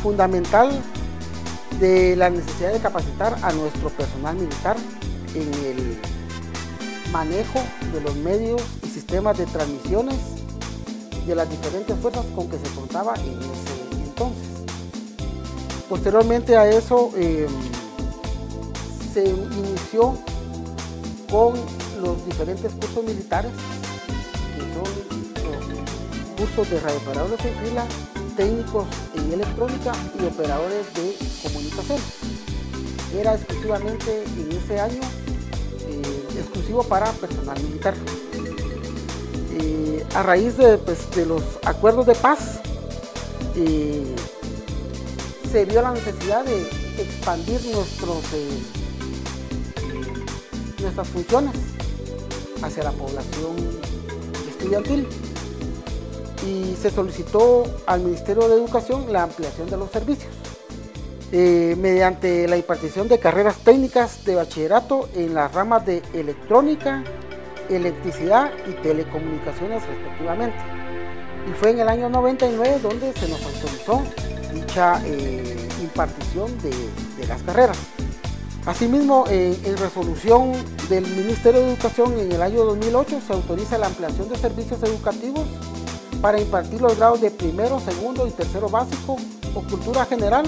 fundamental 0.02 0.70
de 1.78 2.16
la 2.16 2.30
necesidad 2.30 2.72
de 2.72 2.80
capacitar 2.80 3.36
a 3.42 3.52
nuestro 3.52 3.88
personal 3.90 4.36
militar 4.36 4.76
en 5.34 5.54
el 5.64 5.98
manejo 7.12 7.60
de 7.92 8.00
los 8.00 8.14
medios 8.16 8.62
y 8.82 8.86
sistemas 8.88 9.38
de 9.38 9.46
transmisiones 9.46 10.16
de 11.26 11.34
las 11.34 11.48
diferentes 11.48 11.96
fuerzas 11.98 12.24
con 12.34 12.48
que 12.48 12.58
se 12.58 12.74
contaba 12.74 13.14
en 13.16 13.38
ese. 13.38 13.71
Posteriormente 15.92 16.56
a 16.56 16.70
eso 16.70 17.10
em, 17.16 17.46
se 19.12 19.28
inició 19.28 20.16
con 21.30 21.52
los 22.00 22.24
diferentes 22.24 22.72
cursos 22.72 23.04
militares, 23.04 23.52
que 24.56 24.62
son 24.72 26.34
cursos 26.38 26.70
de 26.70 26.80
radiooperadores 26.80 27.44
en 27.44 27.54
fila, 27.56 27.84
técnicos 28.38 28.86
en 29.16 29.32
electrónica 29.34 29.92
y 30.18 30.24
operadores 30.24 30.86
de 30.94 31.14
comunicación. 31.42 31.98
Era 33.14 33.34
exclusivamente 33.34 34.24
en 34.24 34.50
ese 34.50 34.80
año 34.80 35.02
exclusivo 36.38 36.84
para 36.84 37.12
personal 37.12 37.62
militar. 37.62 37.92
Eh, 39.60 40.06
a 40.14 40.22
raíz 40.22 40.54
pues, 40.86 41.10
de, 41.14 41.26
los 41.26 41.42
acuerdos 41.66 42.06
de 42.06 42.14
paz, 42.14 42.60
eh, 43.56 44.16
se 45.52 45.66
vio 45.66 45.82
la 45.82 45.92
necesidad 45.92 46.46
de 46.46 46.62
expandir 46.96 47.60
nuestros, 47.74 48.24
eh, 48.32 48.62
nuestras 50.80 51.08
funciones 51.08 51.52
hacia 52.62 52.84
la 52.84 52.92
población 52.92 53.56
estudiantil 54.48 55.06
y 56.48 56.74
se 56.80 56.88
solicitó 56.88 57.64
al 57.84 58.00
Ministerio 58.00 58.48
de 58.48 58.54
Educación 58.54 59.12
la 59.12 59.24
ampliación 59.24 59.68
de 59.68 59.76
los 59.76 59.90
servicios. 59.90 60.32
Eh, 61.32 61.76
mediante 61.78 62.48
la 62.48 62.56
impartición 62.56 63.08
de 63.08 63.18
carreras 63.18 63.58
técnicas 63.58 64.24
de 64.24 64.36
bachillerato 64.36 65.10
en 65.14 65.34
las 65.34 65.52
ramas 65.52 65.84
de 65.84 66.02
electrónica, 66.14 67.04
electricidad 67.68 68.52
y 68.66 68.72
telecomunicaciones 68.82 69.82
respectivamente. 69.86 70.56
Y 71.46 71.52
fue 71.60 71.72
en 71.72 71.80
el 71.80 71.88
año 71.90 72.08
99 72.08 72.78
donde 72.82 73.12
se 73.12 73.28
nos 73.28 73.44
autorizó 73.44 74.02
dicha 74.72 75.02
eh, 75.04 75.68
impartición 75.82 76.50
de, 76.62 77.26
las 77.26 77.42
carreras. 77.42 77.76
Asimismo, 78.64 79.24
en 79.28 79.76
resolución 79.76 80.52
del 80.88 81.06
Ministerio 81.06 81.60
de 81.60 81.68
Educación 81.68 82.18
en 82.18 82.32
el 82.32 82.40
año 82.40 82.64
2008 82.64 83.20
se 83.26 83.32
autoriza 83.32 83.76
la 83.76 83.86
ampliación 83.88 84.28
de 84.28 84.36
servicios 84.36 84.82
educativos 84.82 85.46
para 86.20 86.40
impartir 86.40 86.80
los 86.80 86.96
grados 86.96 87.20
de 87.20 87.30
primero, 87.30 87.80
segundo 87.80 88.26
y 88.26 88.30
tercero 88.30 88.68
básico 88.68 89.16
o 89.54 89.60
cultura 89.62 90.04
general 90.06 90.46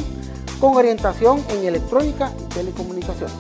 con 0.60 0.76
orientación 0.76 1.44
en 1.50 1.66
electrónica 1.66 2.32
y 2.40 2.54
telecomunicaciones. 2.54 3.34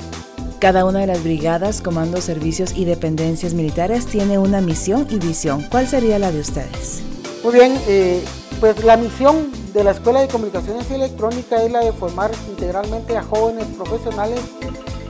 Cada 0.60 0.84
una 0.84 1.00
de 1.00 1.06
las 1.06 1.22
brigadas, 1.22 1.80
comandos, 1.80 2.24
servicios 2.24 2.72
y 2.76 2.84
dependencias 2.84 3.54
militares 3.54 4.06
tiene 4.06 4.38
una 4.38 4.60
misión 4.60 5.06
y 5.10 5.18
visión. 5.18 5.64
¿Cuál 5.70 5.88
sería 5.88 6.18
la 6.18 6.30
de 6.30 6.40
ustedes? 6.40 7.02
Muy 7.42 7.54
bien, 7.54 7.78
eh, 7.86 8.22
pues 8.60 8.82
la 8.84 8.96
misión 8.96 9.63
de 9.74 9.82
la 9.82 9.90
Escuela 9.90 10.20
de 10.20 10.28
Comunicaciones 10.28 10.88
y 10.88 10.94
Electrónica 10.94 11.60
es 11.64 11.72
la 11.72 11.80
de 11.80 11.92
formar 11.92 12.30
integralmente 12.48 13.16
a 13.16 13.24
jóvenes 13.24 13.66
profesionales 13.76 14.40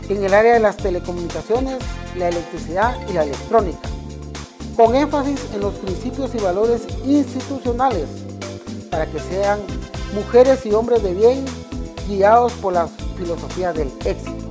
en 0.09 0.25
el 0.25 0.33
área 0.33 0.55
de 0.55 0.61
las 0.61 0.79
telecomunicaciones, 0.79 1.77
la 2.17 2.31
electricidad 2.31 2.97
y 3.07 3.13
la 3.13 3.25
electrónica, 3.25 3.87
con 4.75 4.95
énfasis 4.95 5.39
en 5.53 5.61
los 5.61 5.75
principios 5.75 6.35
y 6.35 6.39
valores 6.39 6.87
institucionales 7.05 8.09
para 8.91 9.05
que 9.05 9.21
sean 9.21 9.61
mujeres 10.15 10.65
y 10.65 10.73
hombres 10.73 11.03
de 11.03 11.13
bien 11.13 11.45
guiados 12.09 12.55
por 12.55 12.73
la 12.73 12.89
filosofía 13.19 13.75
del 13.75 13.93
éxito. 14.07 14.49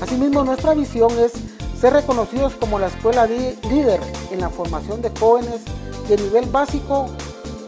Asimismo, 0.00 0.44
nuestra 0.44 0.74
visión 0.74 1.10
es 1.18 1.32
ser 1.80 1.92
reconocidos 1.92 2.54
como 2.54 2.78
la 2.78 2.86
escuela 2.86 3.26
líder 3.26 4.00
en 4.30 4.40
la 4.40 4.48
formación 4.48 5.02
de 5.02 5.10
jóvenes 5.18 5.62
de 6.08 6.16
nivel 6.18 6.46
básico 6.46 7.06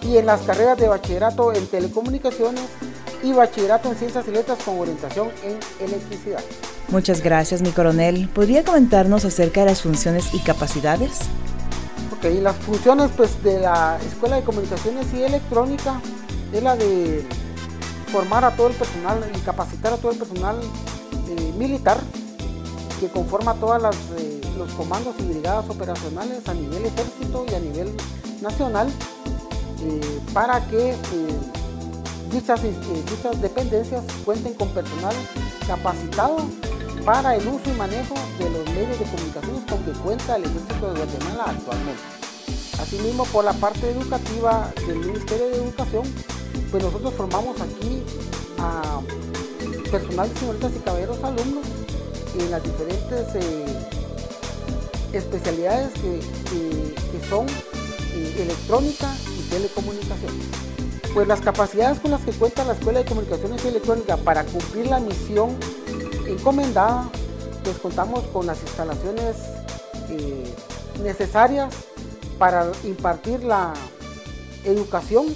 y 0.03 0.17
en 0.17 0.27
las 0.27 0.41
carreras 0.43 0.79
de 0.79 0.89
bachillerato 0.89 1.53
en 1.53 1.67
telecomunicaciones 1.67 2.65
y 3.23 3.33
bachillerato 3.33 3.91
en 3.91 3.97
ciencias 3.97 4.27
y 4.29 4.31
letras 4.31 4.59
con 4.65 4.79
orientación 4.79 5.29
en 5.43 5.59
electricidad. 5.87 6.41
Muchas 6.89 7.23
gracias, 7.23 7.63
mi 7.63 7.71
coronel. 7.71 8.29
¿Podría 8.29 8.65
comentarnos 8.65 9.25
acerca 9.25 9.61
de 9.61 9.67
las 9.67 9.83
funciones 9.83 10.35
y 10.35 10.39
capacidades? 10.41 11.21
Ok, 12.13 12.25
las 12.43 12.57
funciones 12.57 13.11
pues, 13.17 13.43
de 13.43 13.61
la 13.61 13.99
Escuela 14.07 14.37
de 14.37 14.43
Comunicaciones 14.43 15.07
y 15.15 15.23
Electrónica 15.23 16.01
es 16.53 16.63
la 16.63 16.77
de 16.77 17.25
formar 18.11 18.45
a 18.45 18.51
todo 18.57 18.69
el 18.69 18.75
personal 18.75 19.25
y 19.35 19.39
capacitar 19.41 19.93
a 19.93 19.97
todo 19.97 20.13
el 20.13 20.19
personal 20.19 20.57
eh, 21.29 21.53
militar 21.57 21.99
que 22.99 23.09
conforma 23.09 23.55
todos 23.55 23.97
eh, 24.19 24.41
los 24.59 24.71
comandos 24.73 25.15
y 25.21 25.23
brigadas 25.23 25.71
operacionales 25.71 26.47
a 26.49 26.55
nivel 26.55 26.85
ejército 26.85 27.47
y 27.49 27.55
a 27.55 27.61
nivel 27.61 27.95
nacional 28.43 28.89
eh, 29.83 30.21
para 30.33 30.65
que 30.67 30.95
dichas, 32.31 32.63
dichas 32.63 33.41
dependencias 33.41 34.05
cuenten 34.25 34.55
con 34.55 34.69
personal 34.69 35.15
capacitado 35.67 36.39
para 37.05 37.37
el 37.37 37.47
uso 37.49 37.71
y 37.71 37.79
manejo 37.79 38.15
de 38.39 38.51
los 38.51 38.65
medios 38.71 38.99
de 38.99 39.05
comunicaciones 39.07 39.63
con 39.69 39.85
que 39.85 39.93
cuenta 40.01 40.37
el 40.37 40.45
ejército 40.45 40.93
de 40.93 41.01
Guatemala 41.01 41.45
actualmente. 41.47 42.03
Asimismo, 42.81 43.25
por 43.27 43.45
la 43.45 43.53
parte 43.53 43.91
educativa 43.91 44.73
del 44.87 44.99
Ministerio 44.99 45.49
de 45.49 45.57
Educación, 45.57 46.03
pues 46.71 46.83
nosotros 46.83 47.15
formamos 47.15 47.61
aquí 47.61 48.03
a 48.59 49.01
personal 49.91 50.31
señoritas 50.37 50.73
y 50.77 50.79
caballeros 50.79 51.23
alumnos 51.25 51.67
en 52.39 52.51
las 52.51 52.63
diferentes 52.63 53.35
eh, 53.35 53.89
especialidades 55.13 55.93
que, 55.95 56.21
son 57.29 57.47
eh, 58.27 58.43
electrónica 58.43 59.13
y 59.39 59.51
telecomunicación. 59.51 60.33
Pues 61.15 61.27
las 61.27 61.41
capacidades 61.41 61.99
con 62.01 62.13
las 62.13 62.21
que 62.23 62.33
cuenta 62.33 62.65
la 62.65 62.75
Escuela 62.75 63.01
de 63.01 63.05
Comunicaciones 63.05 63.65
y 63.65 63.69
Electrónica 63.69 64.17
para 64.17 64.45
cumplir 64.45 64.87
la 64.87 65.01
misión 65.01 65.57
encomendada, 66.27 67.11
pues 67.65 67.79
contamos 67.79 68.25
con 68.29 68.47
las 68.47 68.61
instalaciones 68.63 69.37
eh, 70.11 70.55
necesarias 71.03 71.75
para 72.39 72.71
impartir 72.85 73.43
la 73.43 73.75
educación 74.65 75.27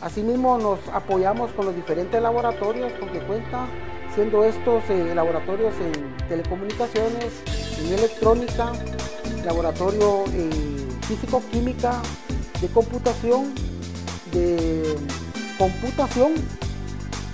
Asimismo 0.00 0.56
nos 0.56 0.78
apoyamos 0.94 1.50
con 1.52 1.66
los 1.66 1.76
diferentes 1.76 2.20
laboratorios 2.22 2.90
porque 2.98 3.18
cuenta 3.20 3.66
siendo 4.14 4.44
estos 4.44 4.82
eh, 4.88 5.14
laboratorios 5.14 5.74
en 5.78 6.16
telecomunicaciones, 6.26 7.26
en 7.78 7.92
electrónica, 7.92 8.72
laboratorio 9.44 10.24
en 10.32 10.79
físico-química, 11.10 12.00
de 12.60 12.68
computación, 12.68 13.52
de 14.32 14.96
computación 15.58 16.34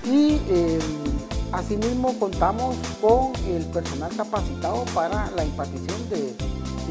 y 0.04 0.40
em, 0.48 0.80
asimismo 1.52 2.18
contamos 2.18 2.76
con 3.02 3.32
el 3.46 3.64
personal 3.66 4.10
capacitado 4.16 4.84
para 4.94 5.30
la 5.32 5.44
impartición 5.44 6.08
de, 6.08 6.34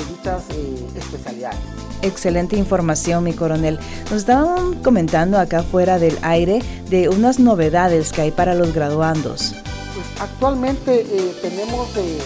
dichas 0.09 0.43
eh, 0.51 0.87
especialidades. 0.97 1.59
Excelente 2.01 2.57
información, 2.57 3.23
mi 3.23 3.33
coronel. 3.33 3.79
Nos 4.11 4.19
estaban 4.19 4.75
comentando 4.83 5.39
acá 5.39 5.63
fuera 5.63 5.97
del 5.97 6.17
aire 6.21 6.61
de 6.89 7.09
unas 7.09 7.39
novedades 7.39 8.11
que 8.11 8.21
hay 8.21 8.31
para 8.31 8.53
los 8.53 8.73
graduandos. 8.73 9.55
Pues 9.95 10.05
actualmente 10.19 11.01
eh, 11.01 11.33
tenemos 11.41 11.87
eh, 11.95 12.19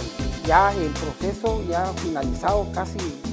ya 0.45 0.73
el 0.73 0.89
proceso 0.89 1.63
ya 1.69 1.85
finalizado 2.03 2.67
casi 2.73 2.97
eh, 2.97 3.28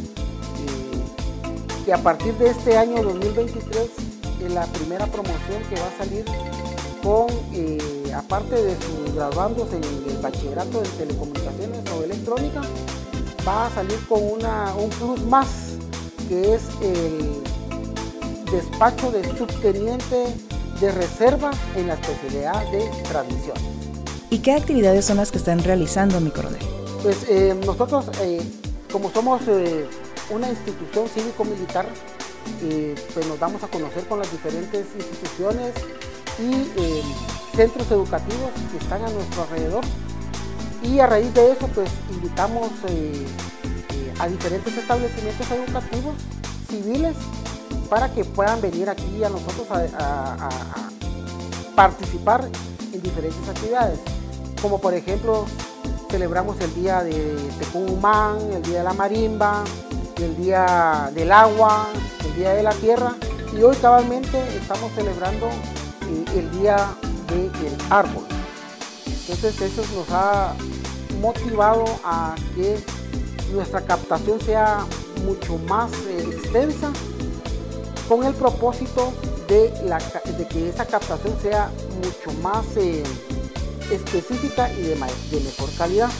que 1.86 1.92
a 1.92 1.98
partir 1.98 2.34
de 2.34 2.50
este 2.50 2.76
año 2.76 3.00
2023 3.00 3.90
es 4.44 4.52
la 4.52 4.66
primera 4.66 5.06
promoción 5.06 5.62
que 5.70 5.80
va 5.80 5.86
a 5.86 5.96
salir 5.96 6.24
con, 7.00 7.28
eh, 7.52 8.12
aparte 8.12 8.56
de 8.56 8.74
sus 8.74 9.14
graduandos 9.14 9.72
en 9.72 9.84
el 9.84 10.18
bachillerato 10.20 10.80
de 10.80 10.88
telecomunicaciones 10.88 11.88
o 11.92 12.02
electrónica, 12.02 12.60
va 13.46 13.66
a 13.66 13.70
salir 13.70 14.00
con 14.08 14.20
una, 14.20 14.74
un 14.74 14.90
plus 14.90 15.24
más, 15.26 15.76
que 16.28 16.54
es 16.54 16.62
el 16.82 17.40
despacho 18.50 19.12
de 19.12 19.22
subteniente 19.38 20.26
de 20.80 20.90
reserva 20.90 21.52
en 21.76 21.86
la 21.86 21.94
especialidad 21.94 22.68
de 22.72 22.90
transmisión. 23.08 23.56
¿Y 24.30 24.40
qué 24.40 24.54
actividades 24.54 25.04
son 25.04 25.18
las 25.18 25.30
que 25.30 25.38
están 25.38 25.62
realizando, 25.62 26.20
mi 26.20 26.30
coronel? 26.30 26.62
Pues 27.04 27.18
eh, 27.28 27.56
nosotros, 27.64 28.06
eh, 28.22 28.42
como 28.90 29.08
somos 29.12 29.42
una 30.30 30.48
institución 30.48 31.08
cívico-militar, 31.08 31.86
pues 33.14 33.26
nos 33.26 33.38
damos 33.38 33.62
a 33.62 33.68
conocer 33.68 34.06
con 34.06 34.18
las 34.18 34.30
diferentes 34.30 34.86
instituciones 34.96 35.72
y 36.38 36.52
eh, 36.80 37.02
centros 37.54 37.90
educativos 37.90 38.50
que 38.70 38.78
están 38.78 39.02
a 39.04 39.10
nuestro 39.10 39.42
alrededor. 39.42 39.84
Y 40.82 41.00
a 41.00 41.06
raíz 41.06 41.32
de 41.34 41.52
eso, 41.52 41.66
pues 41.68 41.90
invitamos 42.10 42.70
eh, 42.88 43.26
eh, 43.90 44.14
a 44.18 44.28
diferentes 44.28 44.76
establecimientos 44.76 45.50
educativos 45.50 46.14
civiles 46.68 47.16
para 47.88 48.12
que 48.12 48.24
puedan 48.24 48.60
venir 48.60 48.88
aquí 48.90 49.24
a 49.24 49.28
nosotros 49.28 49.66
a, 49.70 50.48
participar 51.74 52.48
en 52.92 53.02
diferentes 53.02 53.46
actividades. 53.46 53.98
Como 54.62 54.80
por 54.80 54.94
ejemplo, 54.94 55.44
celebramos 56.10 56.58
el 56.60 56.74
día 56.74 57.02
de 57.02 57.36
Tecumán, 57.58 58.38
el 58.50 58.62
día 58.62 58.78
de 58.78 58.84
la 58.84 58.94
marimba, 58.94 59.62
el 60.16 60.36
día 60.36 61.10
del 61.14 61.32
agua, 61.32 61.88
el 62.24 62.36
día 62.36 62.54
de 62.54 62.62
la 62.62 62.72
tierra. 62.72 63.14
Y 63.56 63.62
hoy 63.62 63.76
cabalmente 63.76 64.38
estamos 64.56 64.92
celebrando 64.94 65.48
el 66.34 66.50
día 66.58 66.76
del 67.28 67.76
árbol. 67.90 68.24
Entonces 69.06 69.60
eso 69.60 69.82
nos 69.94 70.08
ha 70.10 70.54
motivado 71.20 71.84
a 72.04 72.34
que 72.54 72.78
nuestra 73.52 73.80
captación 73.80 74.40
sea 74.40 74.84
mucho 75.24 75.58
más 75.68 75.90
eh, 76.06 76.24
extensa 76.30 76.92
con 78.08 78.24
el 78.24 78.34
propósito 78.34 79.12
de, 79.48 79.72
que 80.50 80.68
esa 80.68 80.86
captación 80.86 81.36
sea 81.40 81.70
mucho 81.96 82.38
más 82.40 82.64
eh, 82.76 83.02
específica 83.90 84.72
y 84.72 84.82
de, 84.82 84.96
mejor 84.96 85.70
calidad. 85.76 86.10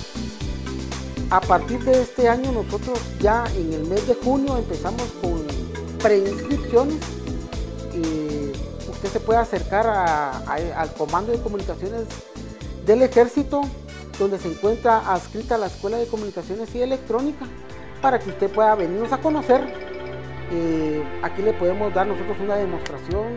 A 1.30 1.40
partir 1.40 1.82
de 1.82 2.02
este 2.02 2.28
año 2.28 2.52
nosotros 2.52 3.00
ya 3.18 3.44
en 3.56 3.72
el 3.72 3.84
mes 3.86 4.06
de 4.06 4.14
junio 4.14 4.56
empezamos 4.56 5.02
con 5.20 5.44
preinscripciones. 5.98 6.98
Eh, 7.94 8.52
usted 8.88 9.08
se 9.08 9.18
puede 9.18 9.40
acercar 9.40 9.88
al 9.88 10.94
Comando 10.94 11.32
de 11.32 11.40
Comunicaciones 11.40 12.04
del 12.84 13.02
Ejército, 13.02 13.62
donde 14.20 14.38
se 14.38 14.48
encuentra 14.48 15.12
adscrita 15.12 15.58
la 15.58 15.66
Escuela 15.66 15.96
de 15.96 16.06
Comunicaciones 16.06 16.72
y 16.76 16.82
Electrónica, 16.82 17.44
para 18.00 18.20
que 18.20 18.30
usted 18.30 18.48
pueda 18.48 18.76
venirnos 18.76 19.12
a 19.12 19.18
conocer. 19.18 19.66
Eh, 20.52 21.02
aquí 21.24 21.42
le 21.42 21.54
podemos 21.54 21.92
dar 21.92 22.06
nosotros 22.06 22.36
una 22.40 22.54
demostración 22.54 23.34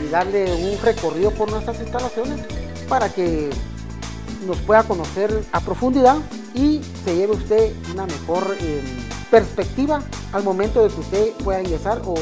y 0.00 0.08
darle 0.08 0.44
un 0.54 0.80
recorrido 0.80 1.32
por 1.32 1.50
nuestras 1.50 1.80
instalaciones 1.80 2.40
para 2.88 3.08
que 3.08 3.50
nos 4.46 4.58
pueda 4.58 4.84
conocer 4.84 5.42
a 5.50 5.58
profundidad 5.60 6.18
y 6.54 6.80
se 7.04 7.16
lleve 7.16 7.34
usted 7.34 7.72
una 7.92 8.06
mejor 8.06 8.56
eh, 8.60 8.82
perspectiva 9.30 10.02
al 10.32 10.44
momento 10.44 10.82
de 10.82 10.94
que 10.94 11.00
usted 11.00 11.32
pueda 11.42 11.60
ingresar 11.60 12.00
o 12.06 12.14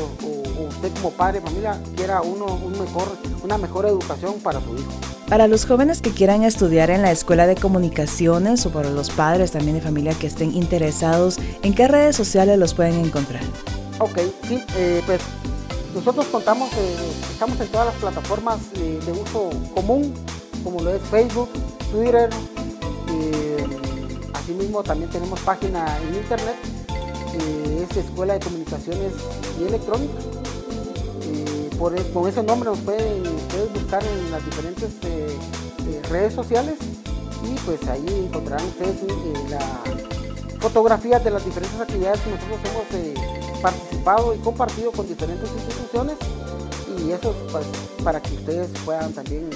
usted 0.69 0.93
como 0.95 1.11
padre 1.11 1.41
de 1.41 1.47
familia 1.47 1.81
quiera 1.97 2.23
uno, 2.23 2.47
un 2.47 2.73
mejor, 2.73 3.17
una 3.45 3.59
mejor 3.59 3.87
educación 3.87 4.35
para 4.43 4.61
su 4.61 4.75
hijo. 4.75 4.90
Para 5.29 5.47
los 5.47 5.64
jóvenes 5.64 6.03
que 6.03 6.11
quieran 6.11 6.42
estudiar 6.42 6.90
en 6.90 7.03
la 7.03 7.11
Escuela 7.11 7.47
de 7.47 7.55
Comunicaciones 7.55 8.66
o 8.66 8.71
para 8.71 8.90
los 8.90 9.11
padres 9.11 9.53
también 9.53 9.75
de 9.75 9.81
familia 9.81 10.14
que 10.14 10.27
estén 10.27 10.55
interesados, 10.55 11.38
¿en 11.62 11.75
qué 11.75 11.88
redes 11.88 12.16
sociales 12.16 12.59
los 12.59 12.75
pueden 12.75 13.03
encontrar? 13.03 13.42
Ok, 13.99 14.18
sí, 14.49 14.62
eh, 14.77 15.03
pues 15.07 15.21
nosotros 15.95 16.27
contamos, 16.27 16.71
eh, 16.73 16.97
estamos 17.31 17.61
en 17.61 17.68
todas 17.68 17.87
las 17.87 17.97
plataformas 17.97 18.59
eh, 18.75 18.99
de 19.05 19.12
uso 19.12 19.51
común, 19.75 20.12
como 20.64 20.81
lo 20.81 20.90
es 20.90 21.03
Facebook, 21.11 21.49
Twitter, 21.92 22.29
asimismo 24.42 24.83
también 24.83 25.11
tenemos 25.11 25.40
página 25.40 25.98
en 26.02 26.14
internet, 26.14 26.57
es 27.35 27.96
Escuela 27.96 28.35
de 28.35 28.40
Comunicaciones 28.40 29.12
y 29.61 29.64
Electrónica 29.64 30.33
con 32.14 32.28
ese 32.28 32.44
nombre 32.44 32.70
nos 32.70 32.78
pueden, 32.81 33.24
buscar 33.74 34.05
en 34.05 34.31
las 34.31 34.44
diferentes 34.44 34.90
eh, 35.02 35.37
eh, 35.88 36.02
redes 36.09 36.33
sociales 36.33 36.76
y 37.42 37.59
pues 37.66 37.85
ahí 37.88 38.26
encontrarán 38.26 38.64
ustedes 38.68 39.02
eh, 39.02 39.33
la 39.48 40.61
fotografías 40.61 41.24
de 41.24 41.33
las 41.33 41.44
diferentes 41.44 41.81
actividades 41.81 42.20
que 42.20 42.31
nosotros 42.31 42.61
hemos 42.70 43.61
participado 43.61 44.33
y 44.33 44.38
compartido 44.38 44.92
con 44.92 45.09
diferentes 45.09 45.50
instituciones 45.50 46.16
y 46.98 47.11
eso 47.11 47.35
pues, 47.50 47.66
para 48.05 48.22
que 48.22 48.33
ustedes 48.37 48.68
puedan 48.85 49.12
también 49.12 49.50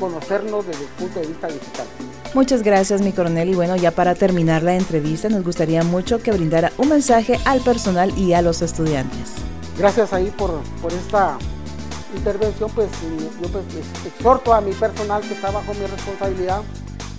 conocernos 0.00 0.66
desde 0.66 0.82
el 0.82 0.90
punto 0.92 1.20
de 1.20 1.26
vista 1.26 1.48
digital. 1.48 1.86
Muchas 2.34 2.62
gracias, 2.62 3.00
mi 3.00 3.12
coronel. 3.12 3.48
Y 3.48 3.54
bueno, 3.54 3.76
ya 3.76 3.90
para 3.90 4.14
terminar 4.14 4.62
la 4.62 4.74
entrevista, 4.76 5.28
nos 5.28 5.44
gustaría 5.44 5.82
mucho 5.82 6.22
que 6.22 6.32
brindara 6.32 6.72
un 6.76 6.88
mensaje 6.90 7.38
al 7.44 7.60
personal 7.60 8.16
y 8.18 8.34
a 8.34 8.42
los 8.42 8.62
estudiantes. 8.62 9.32
Gracias 9.78 10.12
ahí 10.12 10.32
por, 10.36 10.60
por 10.82 10.92
esta 10.92 11.38
intervención, 12.14 12.70
pues 12.74 12.88
yo 13.42 13.48
pues, 13.48 13.64
exhorto 14.06 14.54
a 14.54 14.60
mi 14.60 14.72
personal 14.72 15.22
que 15.22 15.34
está 15.34 15.50
bajo 15.50 15.74
mi 15.74 15.86
responsabilidad 15.86 16.62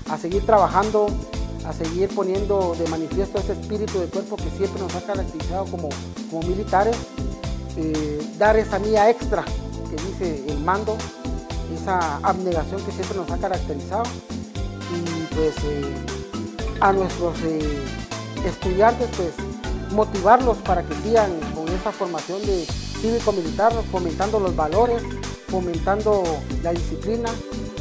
a 0.10 0.17
seguir 0.17 0.46
trabajando, 0.46 1.08
a 1.65 1.74
seguir 1.74 2.10
poniendo 2.10 2.76
de 2.80 2.88
manifiesto 2.89 3.39
ese 3.39 3.54
espíritu 3.54 4.00
de 4.00 4.08
cuerpo 4.08 4.38
que 4.38 4.50
siempre 4.58 4.82
nos 4.82 4.96
ha 4.96 5.02
caracterizado 5.02 5.65
como, 5.65 5.89
como 6.32 6.48
militares, 6.48 6.96
eh, 7.76 8.20
dar 8.38 8.58
esa 8.58 8.80
mía 8.80 9.10
extra 9.10 9.43
que 9.43 10.04
dice 10.04 10.43
el 10.48 10.60
mando, 10.60 10.98
esa 11.74 12.17
abnegación 12.17 12.82
que 12.84 12.91
siempre 12.91 13.17
nos 13.17 13.30
ha 13.30 13.38
caracterizado 13.38 14.04
pues 15.38 15.56
a 16.80 16.91
nuestros 16.91 17.39
eh, 17.43 17.60
estudiantes 18.43 19.08
pues 19.15 19.30
motivarlos 19.93 20.58
para 20.58 20.84
que 20.84 20.95
sigan 20.95 21.32
con 21.56 21.69
esa 21.69 21.91
formación 21.91 22.41
de 22.45 22.65
cívico-militar, 23.02 23.71
fomentando 23.91 24.39
los 24.39 24.56
valores, 24.56 25.04
fomentando 25.47 26.23
la 26.63 26.73
disciplina, 26.73 27.30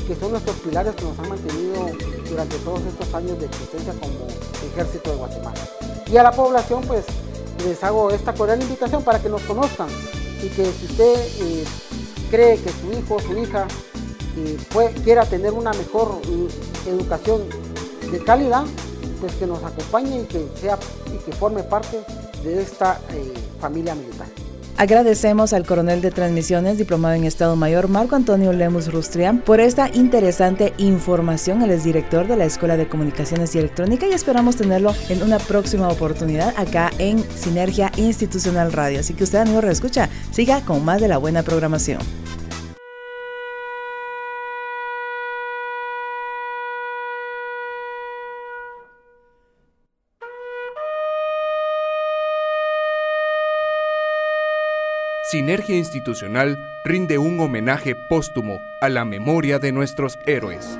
que 0.07 0.14
son 0.14 0.33
nuestros 0.33 0.57
pilares 0.57 0.95
que 0.95 1.05
nos 1.05 1.19
han 1.19 1.31
mantenido 1.31 1.87
durante 2.29 2.57
todos 2.59 2.81
estos 2.83 3.14
años 3.14 3.38
de 3.38 3.47
existencia 3.47 3.92
como 3.95 4.27
ejército 4.73 5.11
de 5.11 5.16
Guatemala. 5.16 5.61
Y 6.12 6.16
a 6.19 6.23
la 6.23 6.33
población 6.33 6.83
pues 6.87 7.07
les 7.64 7.83
hago 7.83 8.11
esta 8.11 8.35
cordial 8.35 8.61
invitación 8.61 9.03
para 9.03 9.19
que 9.19 9.31
nos 9.31 9.42
conozcan 9.42 9.88
y 10.42 10.49
que 10.51 10.71
si 10.73 10.87
usted 10.87 11.27
eh, 11.40 11.64
cree 12.31 12.59
que 12.59 12.71
su 12.71 12.92
hijo 12.92 13.14
o 13.14 13.21
su 13.21 13.37
hija 13.38 13.66
eh, 14.37 14.57
quiera 15.05 15.25
tener 15.25 15.53
una 15.53 15.72
mejor 15.72 16.20
eh, 16.25 16.49
educación 16.88 17.42
de 18.11 18.18
calidad, 18.20 18.64
pues 19.20 19.35
que 19.35 19.46
nos 19.46 19.62
acompañe 19.62 20.22
y 20.22 20.25
que, 20.25 20.46
sea, 20.61 20.79
y 21.12 21.18
que 21.25 21.33
forme 21.33 21.62
parte 21.62 22.01
de 22.44 22.62
esta 22.62 23.01
familia 23.61 23.94
militar. 23.94 24.29
Agradecemos 24.79 25.55
al 25.55 25.64
coronel 25.64 26.03
de 26.03 26.11
transmisiones, 26.11 26.77
diplomado 26.77 27.14
en 27.14 27.25
Estado 27.25 27.57
Mayor, 27.57 27.88
Marco 27.88 28.14
Antonio 28.14 28.53
Lemus 28.53 28.92
Rustrián, 28.92 29.40
por 29.40 29.59
esta 29.59 29.88
interesante 29.88 30.75
información. 30.77 31.62
Él 31.62 31.70
es 31.70 31.83
director 31.83 32.29
de 32.29 32.37
la 32.37 32.44
Escuela 32.44 32.77
de 32.77 32.87
Comunicaciones 32.87 33.55
y 33.55 33.59
Electrónica 33.59 34.07
y 34.07 34.12
esperamos 34.12 34.57
tenerlo 34.57 34.94
en 35.09 35.22
una 35.22 35.38
próxima 35.38 35.88
oportunidad 35.88 36.53
acá 36.59 36.90
en 36.99 37.25
Sinergia 37.35 37.90
Institucional 37.96 38.70
Radio. 38.70 39.01
Así 39.01 39.14
que 39.14 39.25
usted, 39.25 39.38
amigo, 39.38 39.62
reescucha, 39.62 40.11
siga 40.31 40.61
con 40.61 40.85
más 40.85 41.01
de 41.01 41.09
la 41.09 41.16
buena 41.16 41.42
programación. 41.42 42.26
Sinergia 55.29 55.77
Institucional 55.77 56.57
rinde 56.85 57.19
un 57.19 57.41
homenaje 57.41 57.97
póstumo 58.09 58.61
a 58.81 58.89
la 58.89 59.05
memoria 59.05 59.59
de 59.59 59.73
nuestros 59.73 60.21
héroes. 60.25 60.79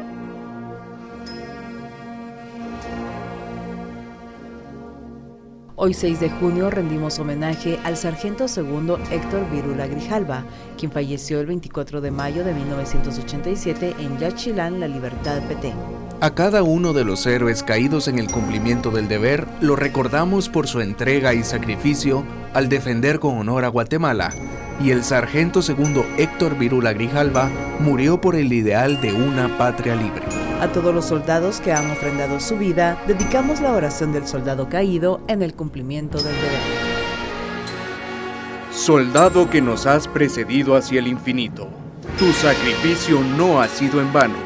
Hoy 5.75 5.95
6 5.95 6.21
de 6.21 6.31
junio 6.31 6.71
rendimos 6.71 7.19
homenaje 7.19 7.81
al 7.83 7.97
sargento 7.97 8.47
segundo 8.47 9.01
Héctor 9.11 9.51
Virula 9.51 9.89
Grijalva, 9.89 10.45
quien 10.79 10.93
falleció 10.93 11.41
el 11.41 11.47
24 11.47 12.01
de 12.01 12.13
mayo 12.13 12.45
de 12.45 12.55
1987 12.55 13.97
en 13.99 14.17
Yachilán, 14.17 14.79
La 14.79 14.87
Libertad, 14.87 15.43
Petén. 15.49 16.06
A 16.19 16.31
cada 16.31 16.63
uno 16.63 16.95
de 16.95 17.05
los 17.05 17.27
héroes 17.27 17.63
caídos 17.63 18.09
en 18.09 18.19
el 18.19 18.31
cumplimiento 18.31 18.91
del 18.91 19.07
deber 19.07 19.47
lo 19.61 19.77
recordamos 19.77 20.49
por 20.49 20.67
su 20.67 20.81
entrega 20.81 21.35
y 21.35 21.45
sacrificio 21.45 22.25
al 22.55 22.71
defender 22.71 23.21
con 23.21 23.37
honor 23.37 23.67
a 23.67 23.69
Guatemala, 23.69 24.33
y 24.81 24.93
el 24.93 25.05
sargento 25.05 25.61
segundo 25.61 26.07
Héctor 26.17 26.57
Virula 26.57 26.95
Grijalva 26.95 27.51
murió 27.81 28.19
por 28.19 28.35
el 28.35 28.51
ideal 28.55 28.99
de 29.03 29.13
una 29.13 29.59
patria 29.59 29.95
libre. 29.95 30.23
A 30.63 30.73
todos 30.73 30.95
los 30.95 31.05
soldados 31.05 31.61
que 31.61 31.75
han 31.75 31.91
ofrendado 31.91 32.41
su 32.41 32.57
vida, 32.57 32.99
dedicamos 33.07 33.61
la 33.61 33.73
oración 33.73 34.15
del 34.15 34.27
soldado 34.27 34.71
caído 34.71 35.21
en 35.29 35.43
el 35.43 35.53
cumplimiento 35.53 36.17
del 36.17 36.35
deber. 36.35 36.61
Soldado 38.73 39.51
que 39.51 39.61
nos 39.61 39.85
has 39.85 40.09
precedido 40.09 40.77
hacia 40.77 40.99
el 40.99 41.09
infinito, 41.09 41.69
tu 42.19 42.33
sacrificio 42.33 43.21
no 43.37 43.61
ha 43.61 43.69
sido 43.69 44.01
en 44.01 44.11
vano, 44.15 44.46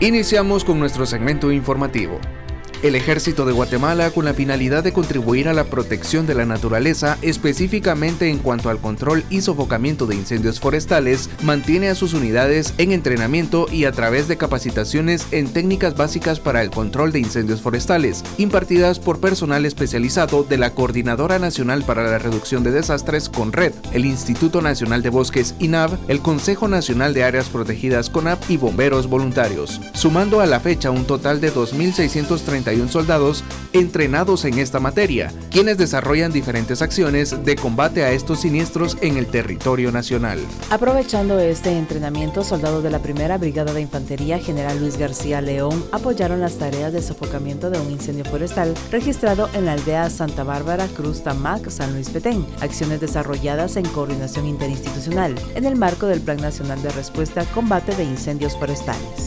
Iniciamos 0.00 0.62
con 0.62 0.78
nuestro 0.78 1.06
segmento 1.06 1.50
informativo. 1.50 2.20
El 2.82 2.94
Ejército 2.94 3.46
de 3.46 3.52
Guatemala, 3.52 4.10
con 4.10 4.26
la 4.26 4.34
finalidad 4.34 4.84
de 4.84 4.92
contribuir 4.92 5.48
a 5.48 5.54
la 5.54 5.64
protección 5.64 6.26
de 6.26 6.34
la 6.34 6.44
naturaleza, 6.44 7.16
específicamente 7.22 8.28
en 8.28 8.38
cuanto 8.38 8.68
al 8.68 8.78
control 8.78 9.24
y 9.30 9.40
sofocamiento 9.40 10.06
de 10.06 10.14
incendios 10.14 10.60
forestales, 10.60 11.30
mantiene 11.42 11.88
a 11.88 11.94
sus 11.94 12.12
unidades 12.12 12.74
en 12.76 12.92
entrenamiento 12.92 13.66
y 13.72 13.86
a 13.86 13.92
través 13.92 14.28
de 14.28 14.36
capacitaciones 14.36 15.26
en 15.30 15.48
técnicas 15.52 15.96
básicas 15.96 16.38
para 16.38 16.62
el 16.62 16.70
control 16.70 17.12
de 17.12 17.20
incendios 17.20 17.62
forestales, 17.62 18.22
impartidas 18.36 19.00
por 19.00 19.20
personal 19.20 19.64
especializado 19.64 20.44
de 20.44 20.58
la 20.58 20.74
Coordinadora 20.74 21.38
Nacional 21.38 21.82
para 21.82 22.04
la 22.04 22.18
Reducción 22.18 22.62
de 22.62 22.72
Desastres 22.72 23.30
CONRED, 23.30 23.72
el 23.92 24.04
Instituto 24.04 24.60
Nacional 24.60 25.02
de 25.02 25.10
Bosques 25.10 25.54
INAV, 25.60 25.98
el 26.08 26.20
Consejo 26.20 26.68
Nacional 26.68 27.14
de 27.14 27.24
Áreas 27.24 27.48
Protegidas 27.48 28.10
CONAP 28.10 28.50
y 28.50 28.58
bomberos 28.58 29.06
voluntarios, 29.08 29.80
sumando 29.94 30.40
a 30.40 30.46
la 30.46 30.60
fecha 30.60 30.90
un 30.90 31.06
total 31.06 31.40
de 31.40 31.52
2.630 31.52 32.65
soldados 32.88 33.44
entrenados 33.72 34.44
en 34.44 34.58
esta 34.58 34.80
materia, 34.80 35.32
quienes 35.50 35.78
desarrollan 35.78 36.32
diferentes 36.32 36.82
acciones 36.82 37.44
de 37.44 37.56
combate 37.56 38.04
a 38.04 38.12
estos 38.12 38.40
siniestros 38.40 38.96
en 39.00 39.16
el 39.16 39.26
territorio 39.26 39.92
nacional. 39.92 40.38
Aprovechando 40.70 41.38
este 41.38 41.76
entrenamiento, 41.76 42.42
soldados 42.42 42.82
de 42.82 42.90
la 42.90 43.00
Primera 43.00 43.38
Brigada 43.38 43.72
de 43.72 43.80
Infantería 43.80 44.38
General 44.38 44.78
Luis 44.78 44.98
García 44.98 45.40
León 45.40 45.84
apoyaron 45.92 46.40
las 46.40 46.58
tareas 46.58 46.92
de 46.92 47.02
sofocamiento 47.02 47.70
de 47.70 47.78
un 47.78 47.90
incendio 47.90 48.24
forestal 48.24 48.74
registrado 48.90 49.48
en 49.54 49.66
la 49.66 49.72
aldea 49.72 50.10
Santa 50.10 50.44
Bárbara 50.44 50.86
Cruz 50.88 51.22
Tamac, 51.22 51.68
San 51.70 51.92
Luis 51.94 52.10
Petén, 52.10 52.46
acciones 52.60 53.00
desarrolladas 53.00 53.76
en 53.76 53.86
coordinación 53.86 54.46
interinstitucional 54.46 55.34
en 55.54 55.64
el 55.64 55.76
marco 55.76 56.06
del 56.06 56.20
Plan 56.20 56.38
Nacional 56.38 56.82
de 56.82 56.90
Respuesta 56.90 57.44
Combate 57.54 57.94
de 57.94 58.04
Incendios 58.04 58.56
Forestales. 58.56 59.25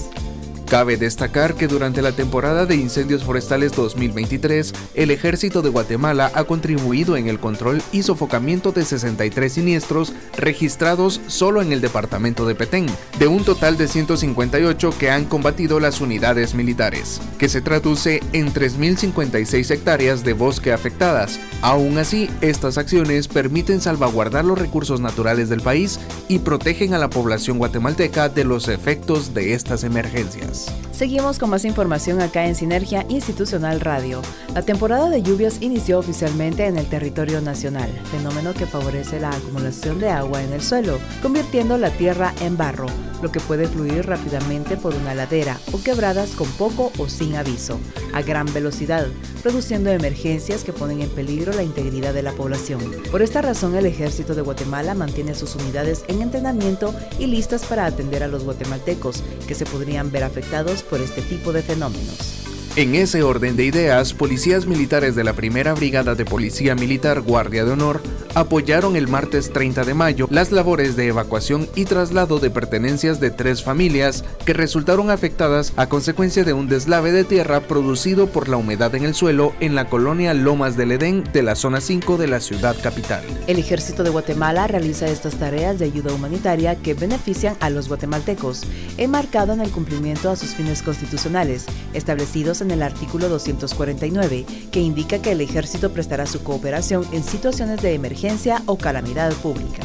Cabe 0.69 0.97
destacar 0.97 1.55
que 1.55 1.67
durante 1.67 2.03
la 2.03 2.11
temporada 2.11 2.67
de 2.67 2.75
incendios 2.75 3.23
forestales 3.23 3.71
2023, 3.71 4.71
el 4.93 5.09
Ejército 5.09 5.63
de 5.63 5.69
Guatemala 5.69 6.31
ha 6.35 6.43
contribuido 6.43 7.17
en 7.17 7.27
el 7.27 7.39
control 7.39 7.81
y 7.91 8.03
sofocamiento 8.03 8.71
de 8.71 8.85
63 8.85 9.51
siniestros 9.51 10.13
registrados 10.37 11.21
solo 11.25 11.63
en 11.63 11.71
el 11.71 11.81
departamento 11.81 12.45
de 12.45 12.53
Petén, 12.53 12.85
de 13.17 13.25
un 13.25 13.43
total 13.43 13.77
de 13.77 13.87
158 13.87 14.93
que 14.99 15.09
han 15.09 15.25
combatido 15.25 15.79
las 15.79 16.01
unidades 16.01 16.53
militares, 16.53 17.19
que 17.39 17.49
se 17.49 17.61
traduce 17.61 18.21
en 18.33 18.53
3.056 18.53 19.71
hectáreas 19.71 20.23
de 20.23 20.33
bosque 20.33 20.71
afectadas. 20.71 21.39
Aún 21.63 21.97
así, 21.97 22.29
estas 22.41 22.77
acciones 22.77 23.27
permiten 23.27 23.81
salvaguardar 23.81 24.45
los 24.45 24.59
recursos 24.59 25.01
naturales 25.01 25.49
del 25.49 25.61
país 25.61 25.99
y 26.27 26.37
protegen 26.37 26.93
a 26.93 26.99
la 26.99 27.09
población 27.09 27.57
guatemalteca 27.57 28.29
de 28.29 28.43
los 28.43 28.67
efectos 28.67 29.33
de 29.33 29.55
estas 29.55 29.83
emergencias. 29.83 30.58
Seguimos 30.91 31.39
con 31.39 31.49
más 31.49 31.63
información 31.63 32.21
acá 32.21 32.45
en 32.45 32.55
Sinergia 32.55 33.05
Institucional 33.07 33.79
Radio. 33.79 34.21
La 34.53 34.63
temporada 34.63 35.09
de 35.09 35.21
lluvias 35.21 35.61
inició 35.61 35.99
oficialmente 35.99 36.65
en 36.65 36.77
el 36.77 36.87
territorio 36.87 37.39
nacional, 37.39 37.89
fenómeno 38.11 38.53
que 38.53 38.65
favorece 38.65 39.19
la 39.19 39.29
acumulación 39.29 39.99
de 39.99 40.09
agua 40.09 40.43
en 40.43 40.51
el 40.51 40.61
suelo, 40.61 40.99
convirtiendo 41.21 41.77
la 41.77 41.89
tierra 41.91 42.33
en 42.41 42.57
barro, 42.57 42.87
lo 43.21 43.31
que 43.31 43.39
puede 43.39 43.67
fluir 43.67 44.07
rápidamente 44.07 44.75
por 44.75 44.93
una 44.93 45.15
ladera 45.15 45.57
o 45.71 45.81
quebradas 45.81 46.31
con 46.31 46.49
poco 46.49 46.91
o 46.97 47.07
sin 47.07 47.35
aviso, 47.35 47.79
a 48.13 48.21
gran 48.21 48.51
velocidad, 48.53 49.07
produciendo 49.39 49.89
emergencias 49.89 50.63
que 50.63 50.73
ponen 50.73 51.01
en 51.01 51.09
peligro 51.09 51.53
la 51.53 51.63
integridad 51.63 52.13
de 52.13 52.23
la 52.23 52.33
población. 52.33 52.79
Por 53.11 53.21
esta 53.21 53.41
razón, 53.41 53.75
el 53.75 53.85
Ejército 53.85 54.35
de 54.35 54.41
Guatemala 54.41 54.93
mantiene 54.95 55.35
sus 55.35 55.55
unidades 55.55 56.03
en 56.07 56.21
entrenamiento 56.21 56.93
y 57.17 57.27
listas 57.27 57.65
para 57.65 57.85
atender 57.85 58.23
a 58.23 58.27
los 58.27 58.43
guatemaltecos 58.43 59.23
que 59.47 59.55
se 59.55 59.65
podrían 59.65 60.11
ver 60.11 60.23
afectados 60.23 60.83
por 60.83 61.01
este 61.01 61.21
tipo 61.21 61.53
de 61.53 61.61
fenómenos. 61.61 62.48
En 62.75 62.95
ese 62.95 63.23
orden 63.23 63.55
de 63.55 63.65
ideas, 63.65 64.13
policías 64.13 64.65
militares 64.67 65.15
de 65.15 65.23
la 65.23 65.33
Primera 65.33 65.73
Brigada 65.73 66.15
de 66.15 66.23
Policía 66.23 66.75
Militar 66.75 67.21
Guardia 67.21 67.65
de 67.65 67.71
Honor 67.71 68.01
apoyaron 68.35 68.95
el 68.95 69.07
martes 69.07 69.51
30 69.51 69.83
de 69.83 69.93
mayo 69.95 70.27
las 70.29 70.51
labores 70.51 70.95
de 70.95 71.07
evacuación 71.07 71.67
y 71.75 71.85
traslado 71.85 72.39
de 72.39 72.51
pertenencias 72.51 73.19
de 73.19 73.31
tres 73.31 73.63
familias 73.63 74.23
que 74.45 74.53
resultaron 74.53 75.09
afectadas 75.09 75.73
a 75.77 75.89
consecuencia 75.89 76.43
de 76.43 76.53
un 76.53 76.67
deslave 76.67 77.11
de 77.11 77.23
tierra 77.23 77.61
producido 77.61 78.27
por 78.27 78.47
la 78.47 78.57
humedad 78.57 78.93
en 78.93 79.03
el 79.03 79.15
suelo 79.15 79.53
en 79.59 79.73
la 79.73 79.89
colonia 79.89 80.35
Lomas 80.35 80.77
del 80.77 80.91
Edén 80.91 81.23
de 81.33 81.41
la 81.41 81.55
zona 81.55 81.81
5 81.81 82.17
de 82.17 82.27
la 82.27 82.39
ciudad 82.39 82.75
capital. 82.81 83.23
El 83.47 83.57
Ejército 83.57 84.03
de 84.03 84.11
Guatemala 84.11 84.67
realiza 84.67 85.07
estas 85.07 85.35
tareas 85.35 85.79
de 85.79 85.85
ayuda 85.85 86.13
humanitaria 86.13 86.75
que 86.75 86.93
benefician 86.93 87.57
a 87.59 87.71
los 87.71 87.87
guatemaltecos, 87.87 88.63
enmarcado 88.97 89.53
en 89.53 89.61
el 89.61 89.71
cumplimiento 89.71 90.29
a 90.29 90.35
sus 90.35 90.51
fines 90.51 90.83
constitucionales 90.83 91.65
establecidos 91.93 92.58
en 92.61 92.71
el 92.71 92.83
artículo 92.83 93.29
249, 93.29 94.45
que 94.71 94.79
indica 94.79 95.21
que 95.21 95.31
el 95.31 95.41
ejército 95.41 95.91
prestará 95.91 96.25
su 96.25 96.43
cooperación 96.43 97.05
en 97.11 97.23
situaciones 97.23 97.81
de 97.81 97.93
emergencia 97.93 98.61
o 98.65 98.77
calamidad 98.77 99.33
pública. 99.33 99.83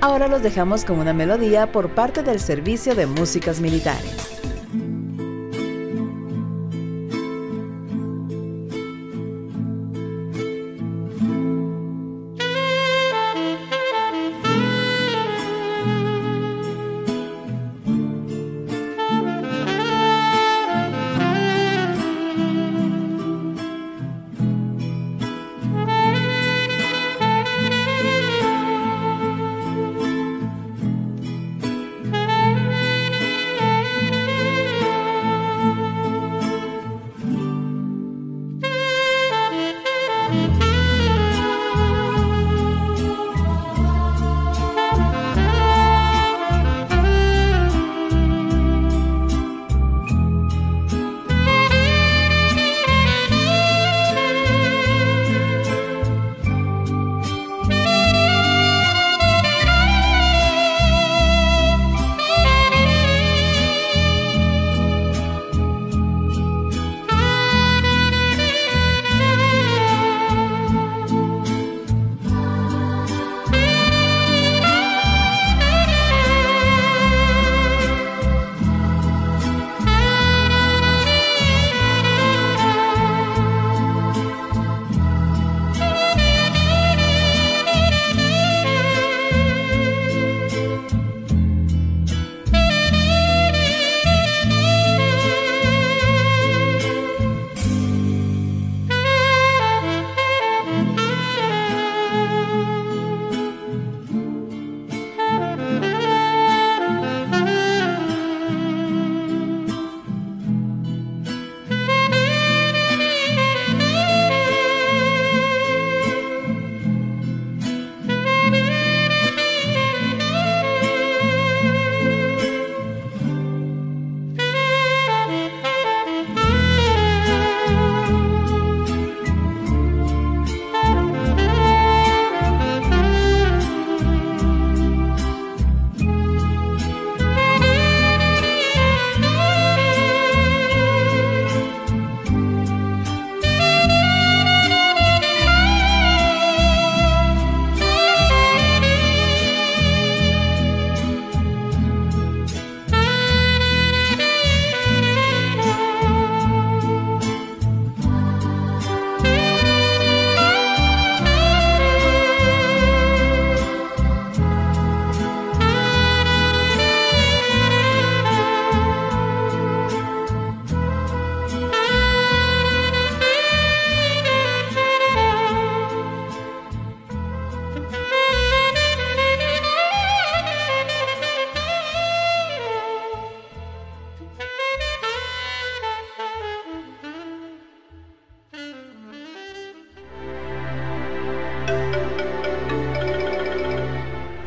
Ahora 0.00 0.28
los 0.28 0.42
dejamos 0.42 0.84
con 0.84 0.98
una 0.98 1.14
melodía 1.14 1.72
por 1.72 1.94
parte 1.94 2.22
del 2.22 2.38
Servicio 2.38 2.94
de 2.94 3.06
Músicas 3.06 3.60
Militares. 3.60 4.23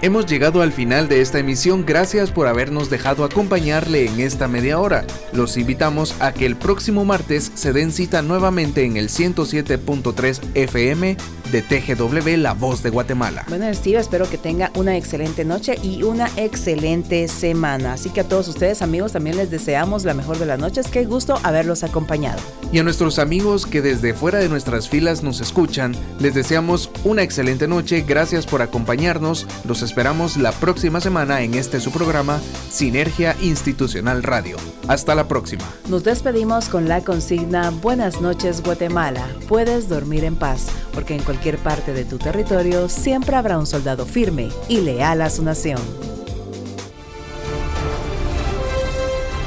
Hemos 0.08 0.26
llegado 0.26 0.62
al 0.62 0.72
final 0.72 1.10
de 1.10 1.20
esta 1.20 1.39
emisión, 1.39 1.86
gracias 1.86 2.32
por 2.32 2.48
habernos 2.48 2.89
dejado 2.89 3.26
acompañarle 3.26 4.06
en 4.06 4.22
esta 4.22 4.48
media 4.48 4.80
hora. 4.80 5.06
Los 5.34 5.58
invitamos 5.58 6.15
a 6.22 6.32
que 6.32 6.46
el 6.46 6.56
próximo 6.56 7.04
martes 7.04 7.52
se 7.56 7.74
den 7.74 7.91
cita 7.91 8.22
nuevamente 8.22 8.86
en 8.86 8.96
el 8.96 9.10
107.3 9.10 10.39
FM 10.54 11.17
de 11.52 11.62
TGW 11.62 12.38
La 12.38 12.54
Voz 12.54 12.84
de 12.84 12.90
Guatemala. 12.90 13.46
Bueno, 13.48 13.74
Steve, 13.74 14.00
espero 14.00 14.30
que 14.30 14.38
tenga 14.38 14.72
una 14.76 14.98
excelente 14.98 15.46
noche 15.46 15.78
y 15.82 16.04
una 16.04 16.30
excelente 16.36 17.28
semana. 17.28 17.94
Así 17.94 18.10
que 18.10 18.22
a 18.22 18.28
todos 18.28 18.48
ustedes, 18.48 18.82
amigos, 18.82 19.14
también 19.14 19.38
les 19.38 19.50
deseamos 19.50 20.06
la 20.06 20.14
mejor 20.14 20.38
de 20.38 20.46
las 20.46 20.60
noches. 20.60 20.88
Qué 20.88 21.06
gusto 21.06 21.40
haberlos 21.44 21.84
acompañado. 21.84 22.40
Y 22.72 22.80
a 22.80 22.84
nuestros 22.84 23.20
amigos 23.20 23.66
que 23.66 23.82
desde 23.82 24.14
fuera 24.14 24.40
de 24.40 24.50
nuestras 24.50 24.90
filas 24.90 25.24
nos 25.24 25.40
escuchan, 25.40 25.96
les 26.20 26.34
deseamos 26.34 26.90
una 27.04 27.24
excelente 27.24 27.68
noche. 27.68 28.04
Gracias 28.08 28.46
por 28.46 28.62
acompañarnos. 28.62 29.48
Los 29.66 29.82
esperamos 29.82 30.38
la 30.38 30.52
próxima 30.52 31.00
semana 31.02 31.42
en 31.42 31.54
este 31.54 31.80
su 31.80 31.92
programa 31.92 32.40
Sinergia 32.70 33.36
Institucional 33.42 34.24
Radio. 34.24 34.58
Hasta 34.88 35.16
la 35.16 35.28
próxima. 35.28 35.64
Nos 35.90 36.04
despedimos 36.04 36.70
con 36.70 36.88
la 36.88 37.02
consigna 37.02 37.72
Buenas 37.72 38.22
noches 38.22 38.64
Guatemala. 38.64 39.28
Puedes 39.48 39.90
dormir 39.90 40.24
en 40.24 40.36
paz, 40.36 40.68
porque 40.94 41.16
en 41.16 41.24
cualquier 41.38 41.60
parte 41.60 41.93
de 41.93 42.04
tu 42.04 42.17
territorio 42.17 42.89
siempre 42.89 43.36
habrá 43.36 43.60
un 43.60 43.67
soldado 43.67 44.08
firme 44.08 44.50
y 44.67 44.82
leal 44.82 45.21
a 45.21 45.30
su 45.30 45.43
nación. 45.43 45.80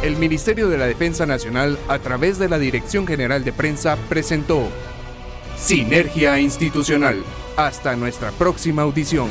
El 0.00 0.16
Ministerio 0.16 0.68
de 0.68 0.78
la 0.78 0.86
Defensa 0.86 1.26
Nacional, 1.26 1.76
a 1.88 1.98
través 1.98 2.38
de 2.38 2.48
la 2.48 2.60
Dirección 2.60 3.08
General 3.08 3.42
de 3.42 3.52
Prensa, 3.52 3.96
presentó 4.08 4.68
Sinergia 5.58 6.38
Institucional. 6.38 7.24
Hasta 7.56 7.96
nuestra 7.96 8.30
próxima 8.30 8.82
audición. 8.82 9.28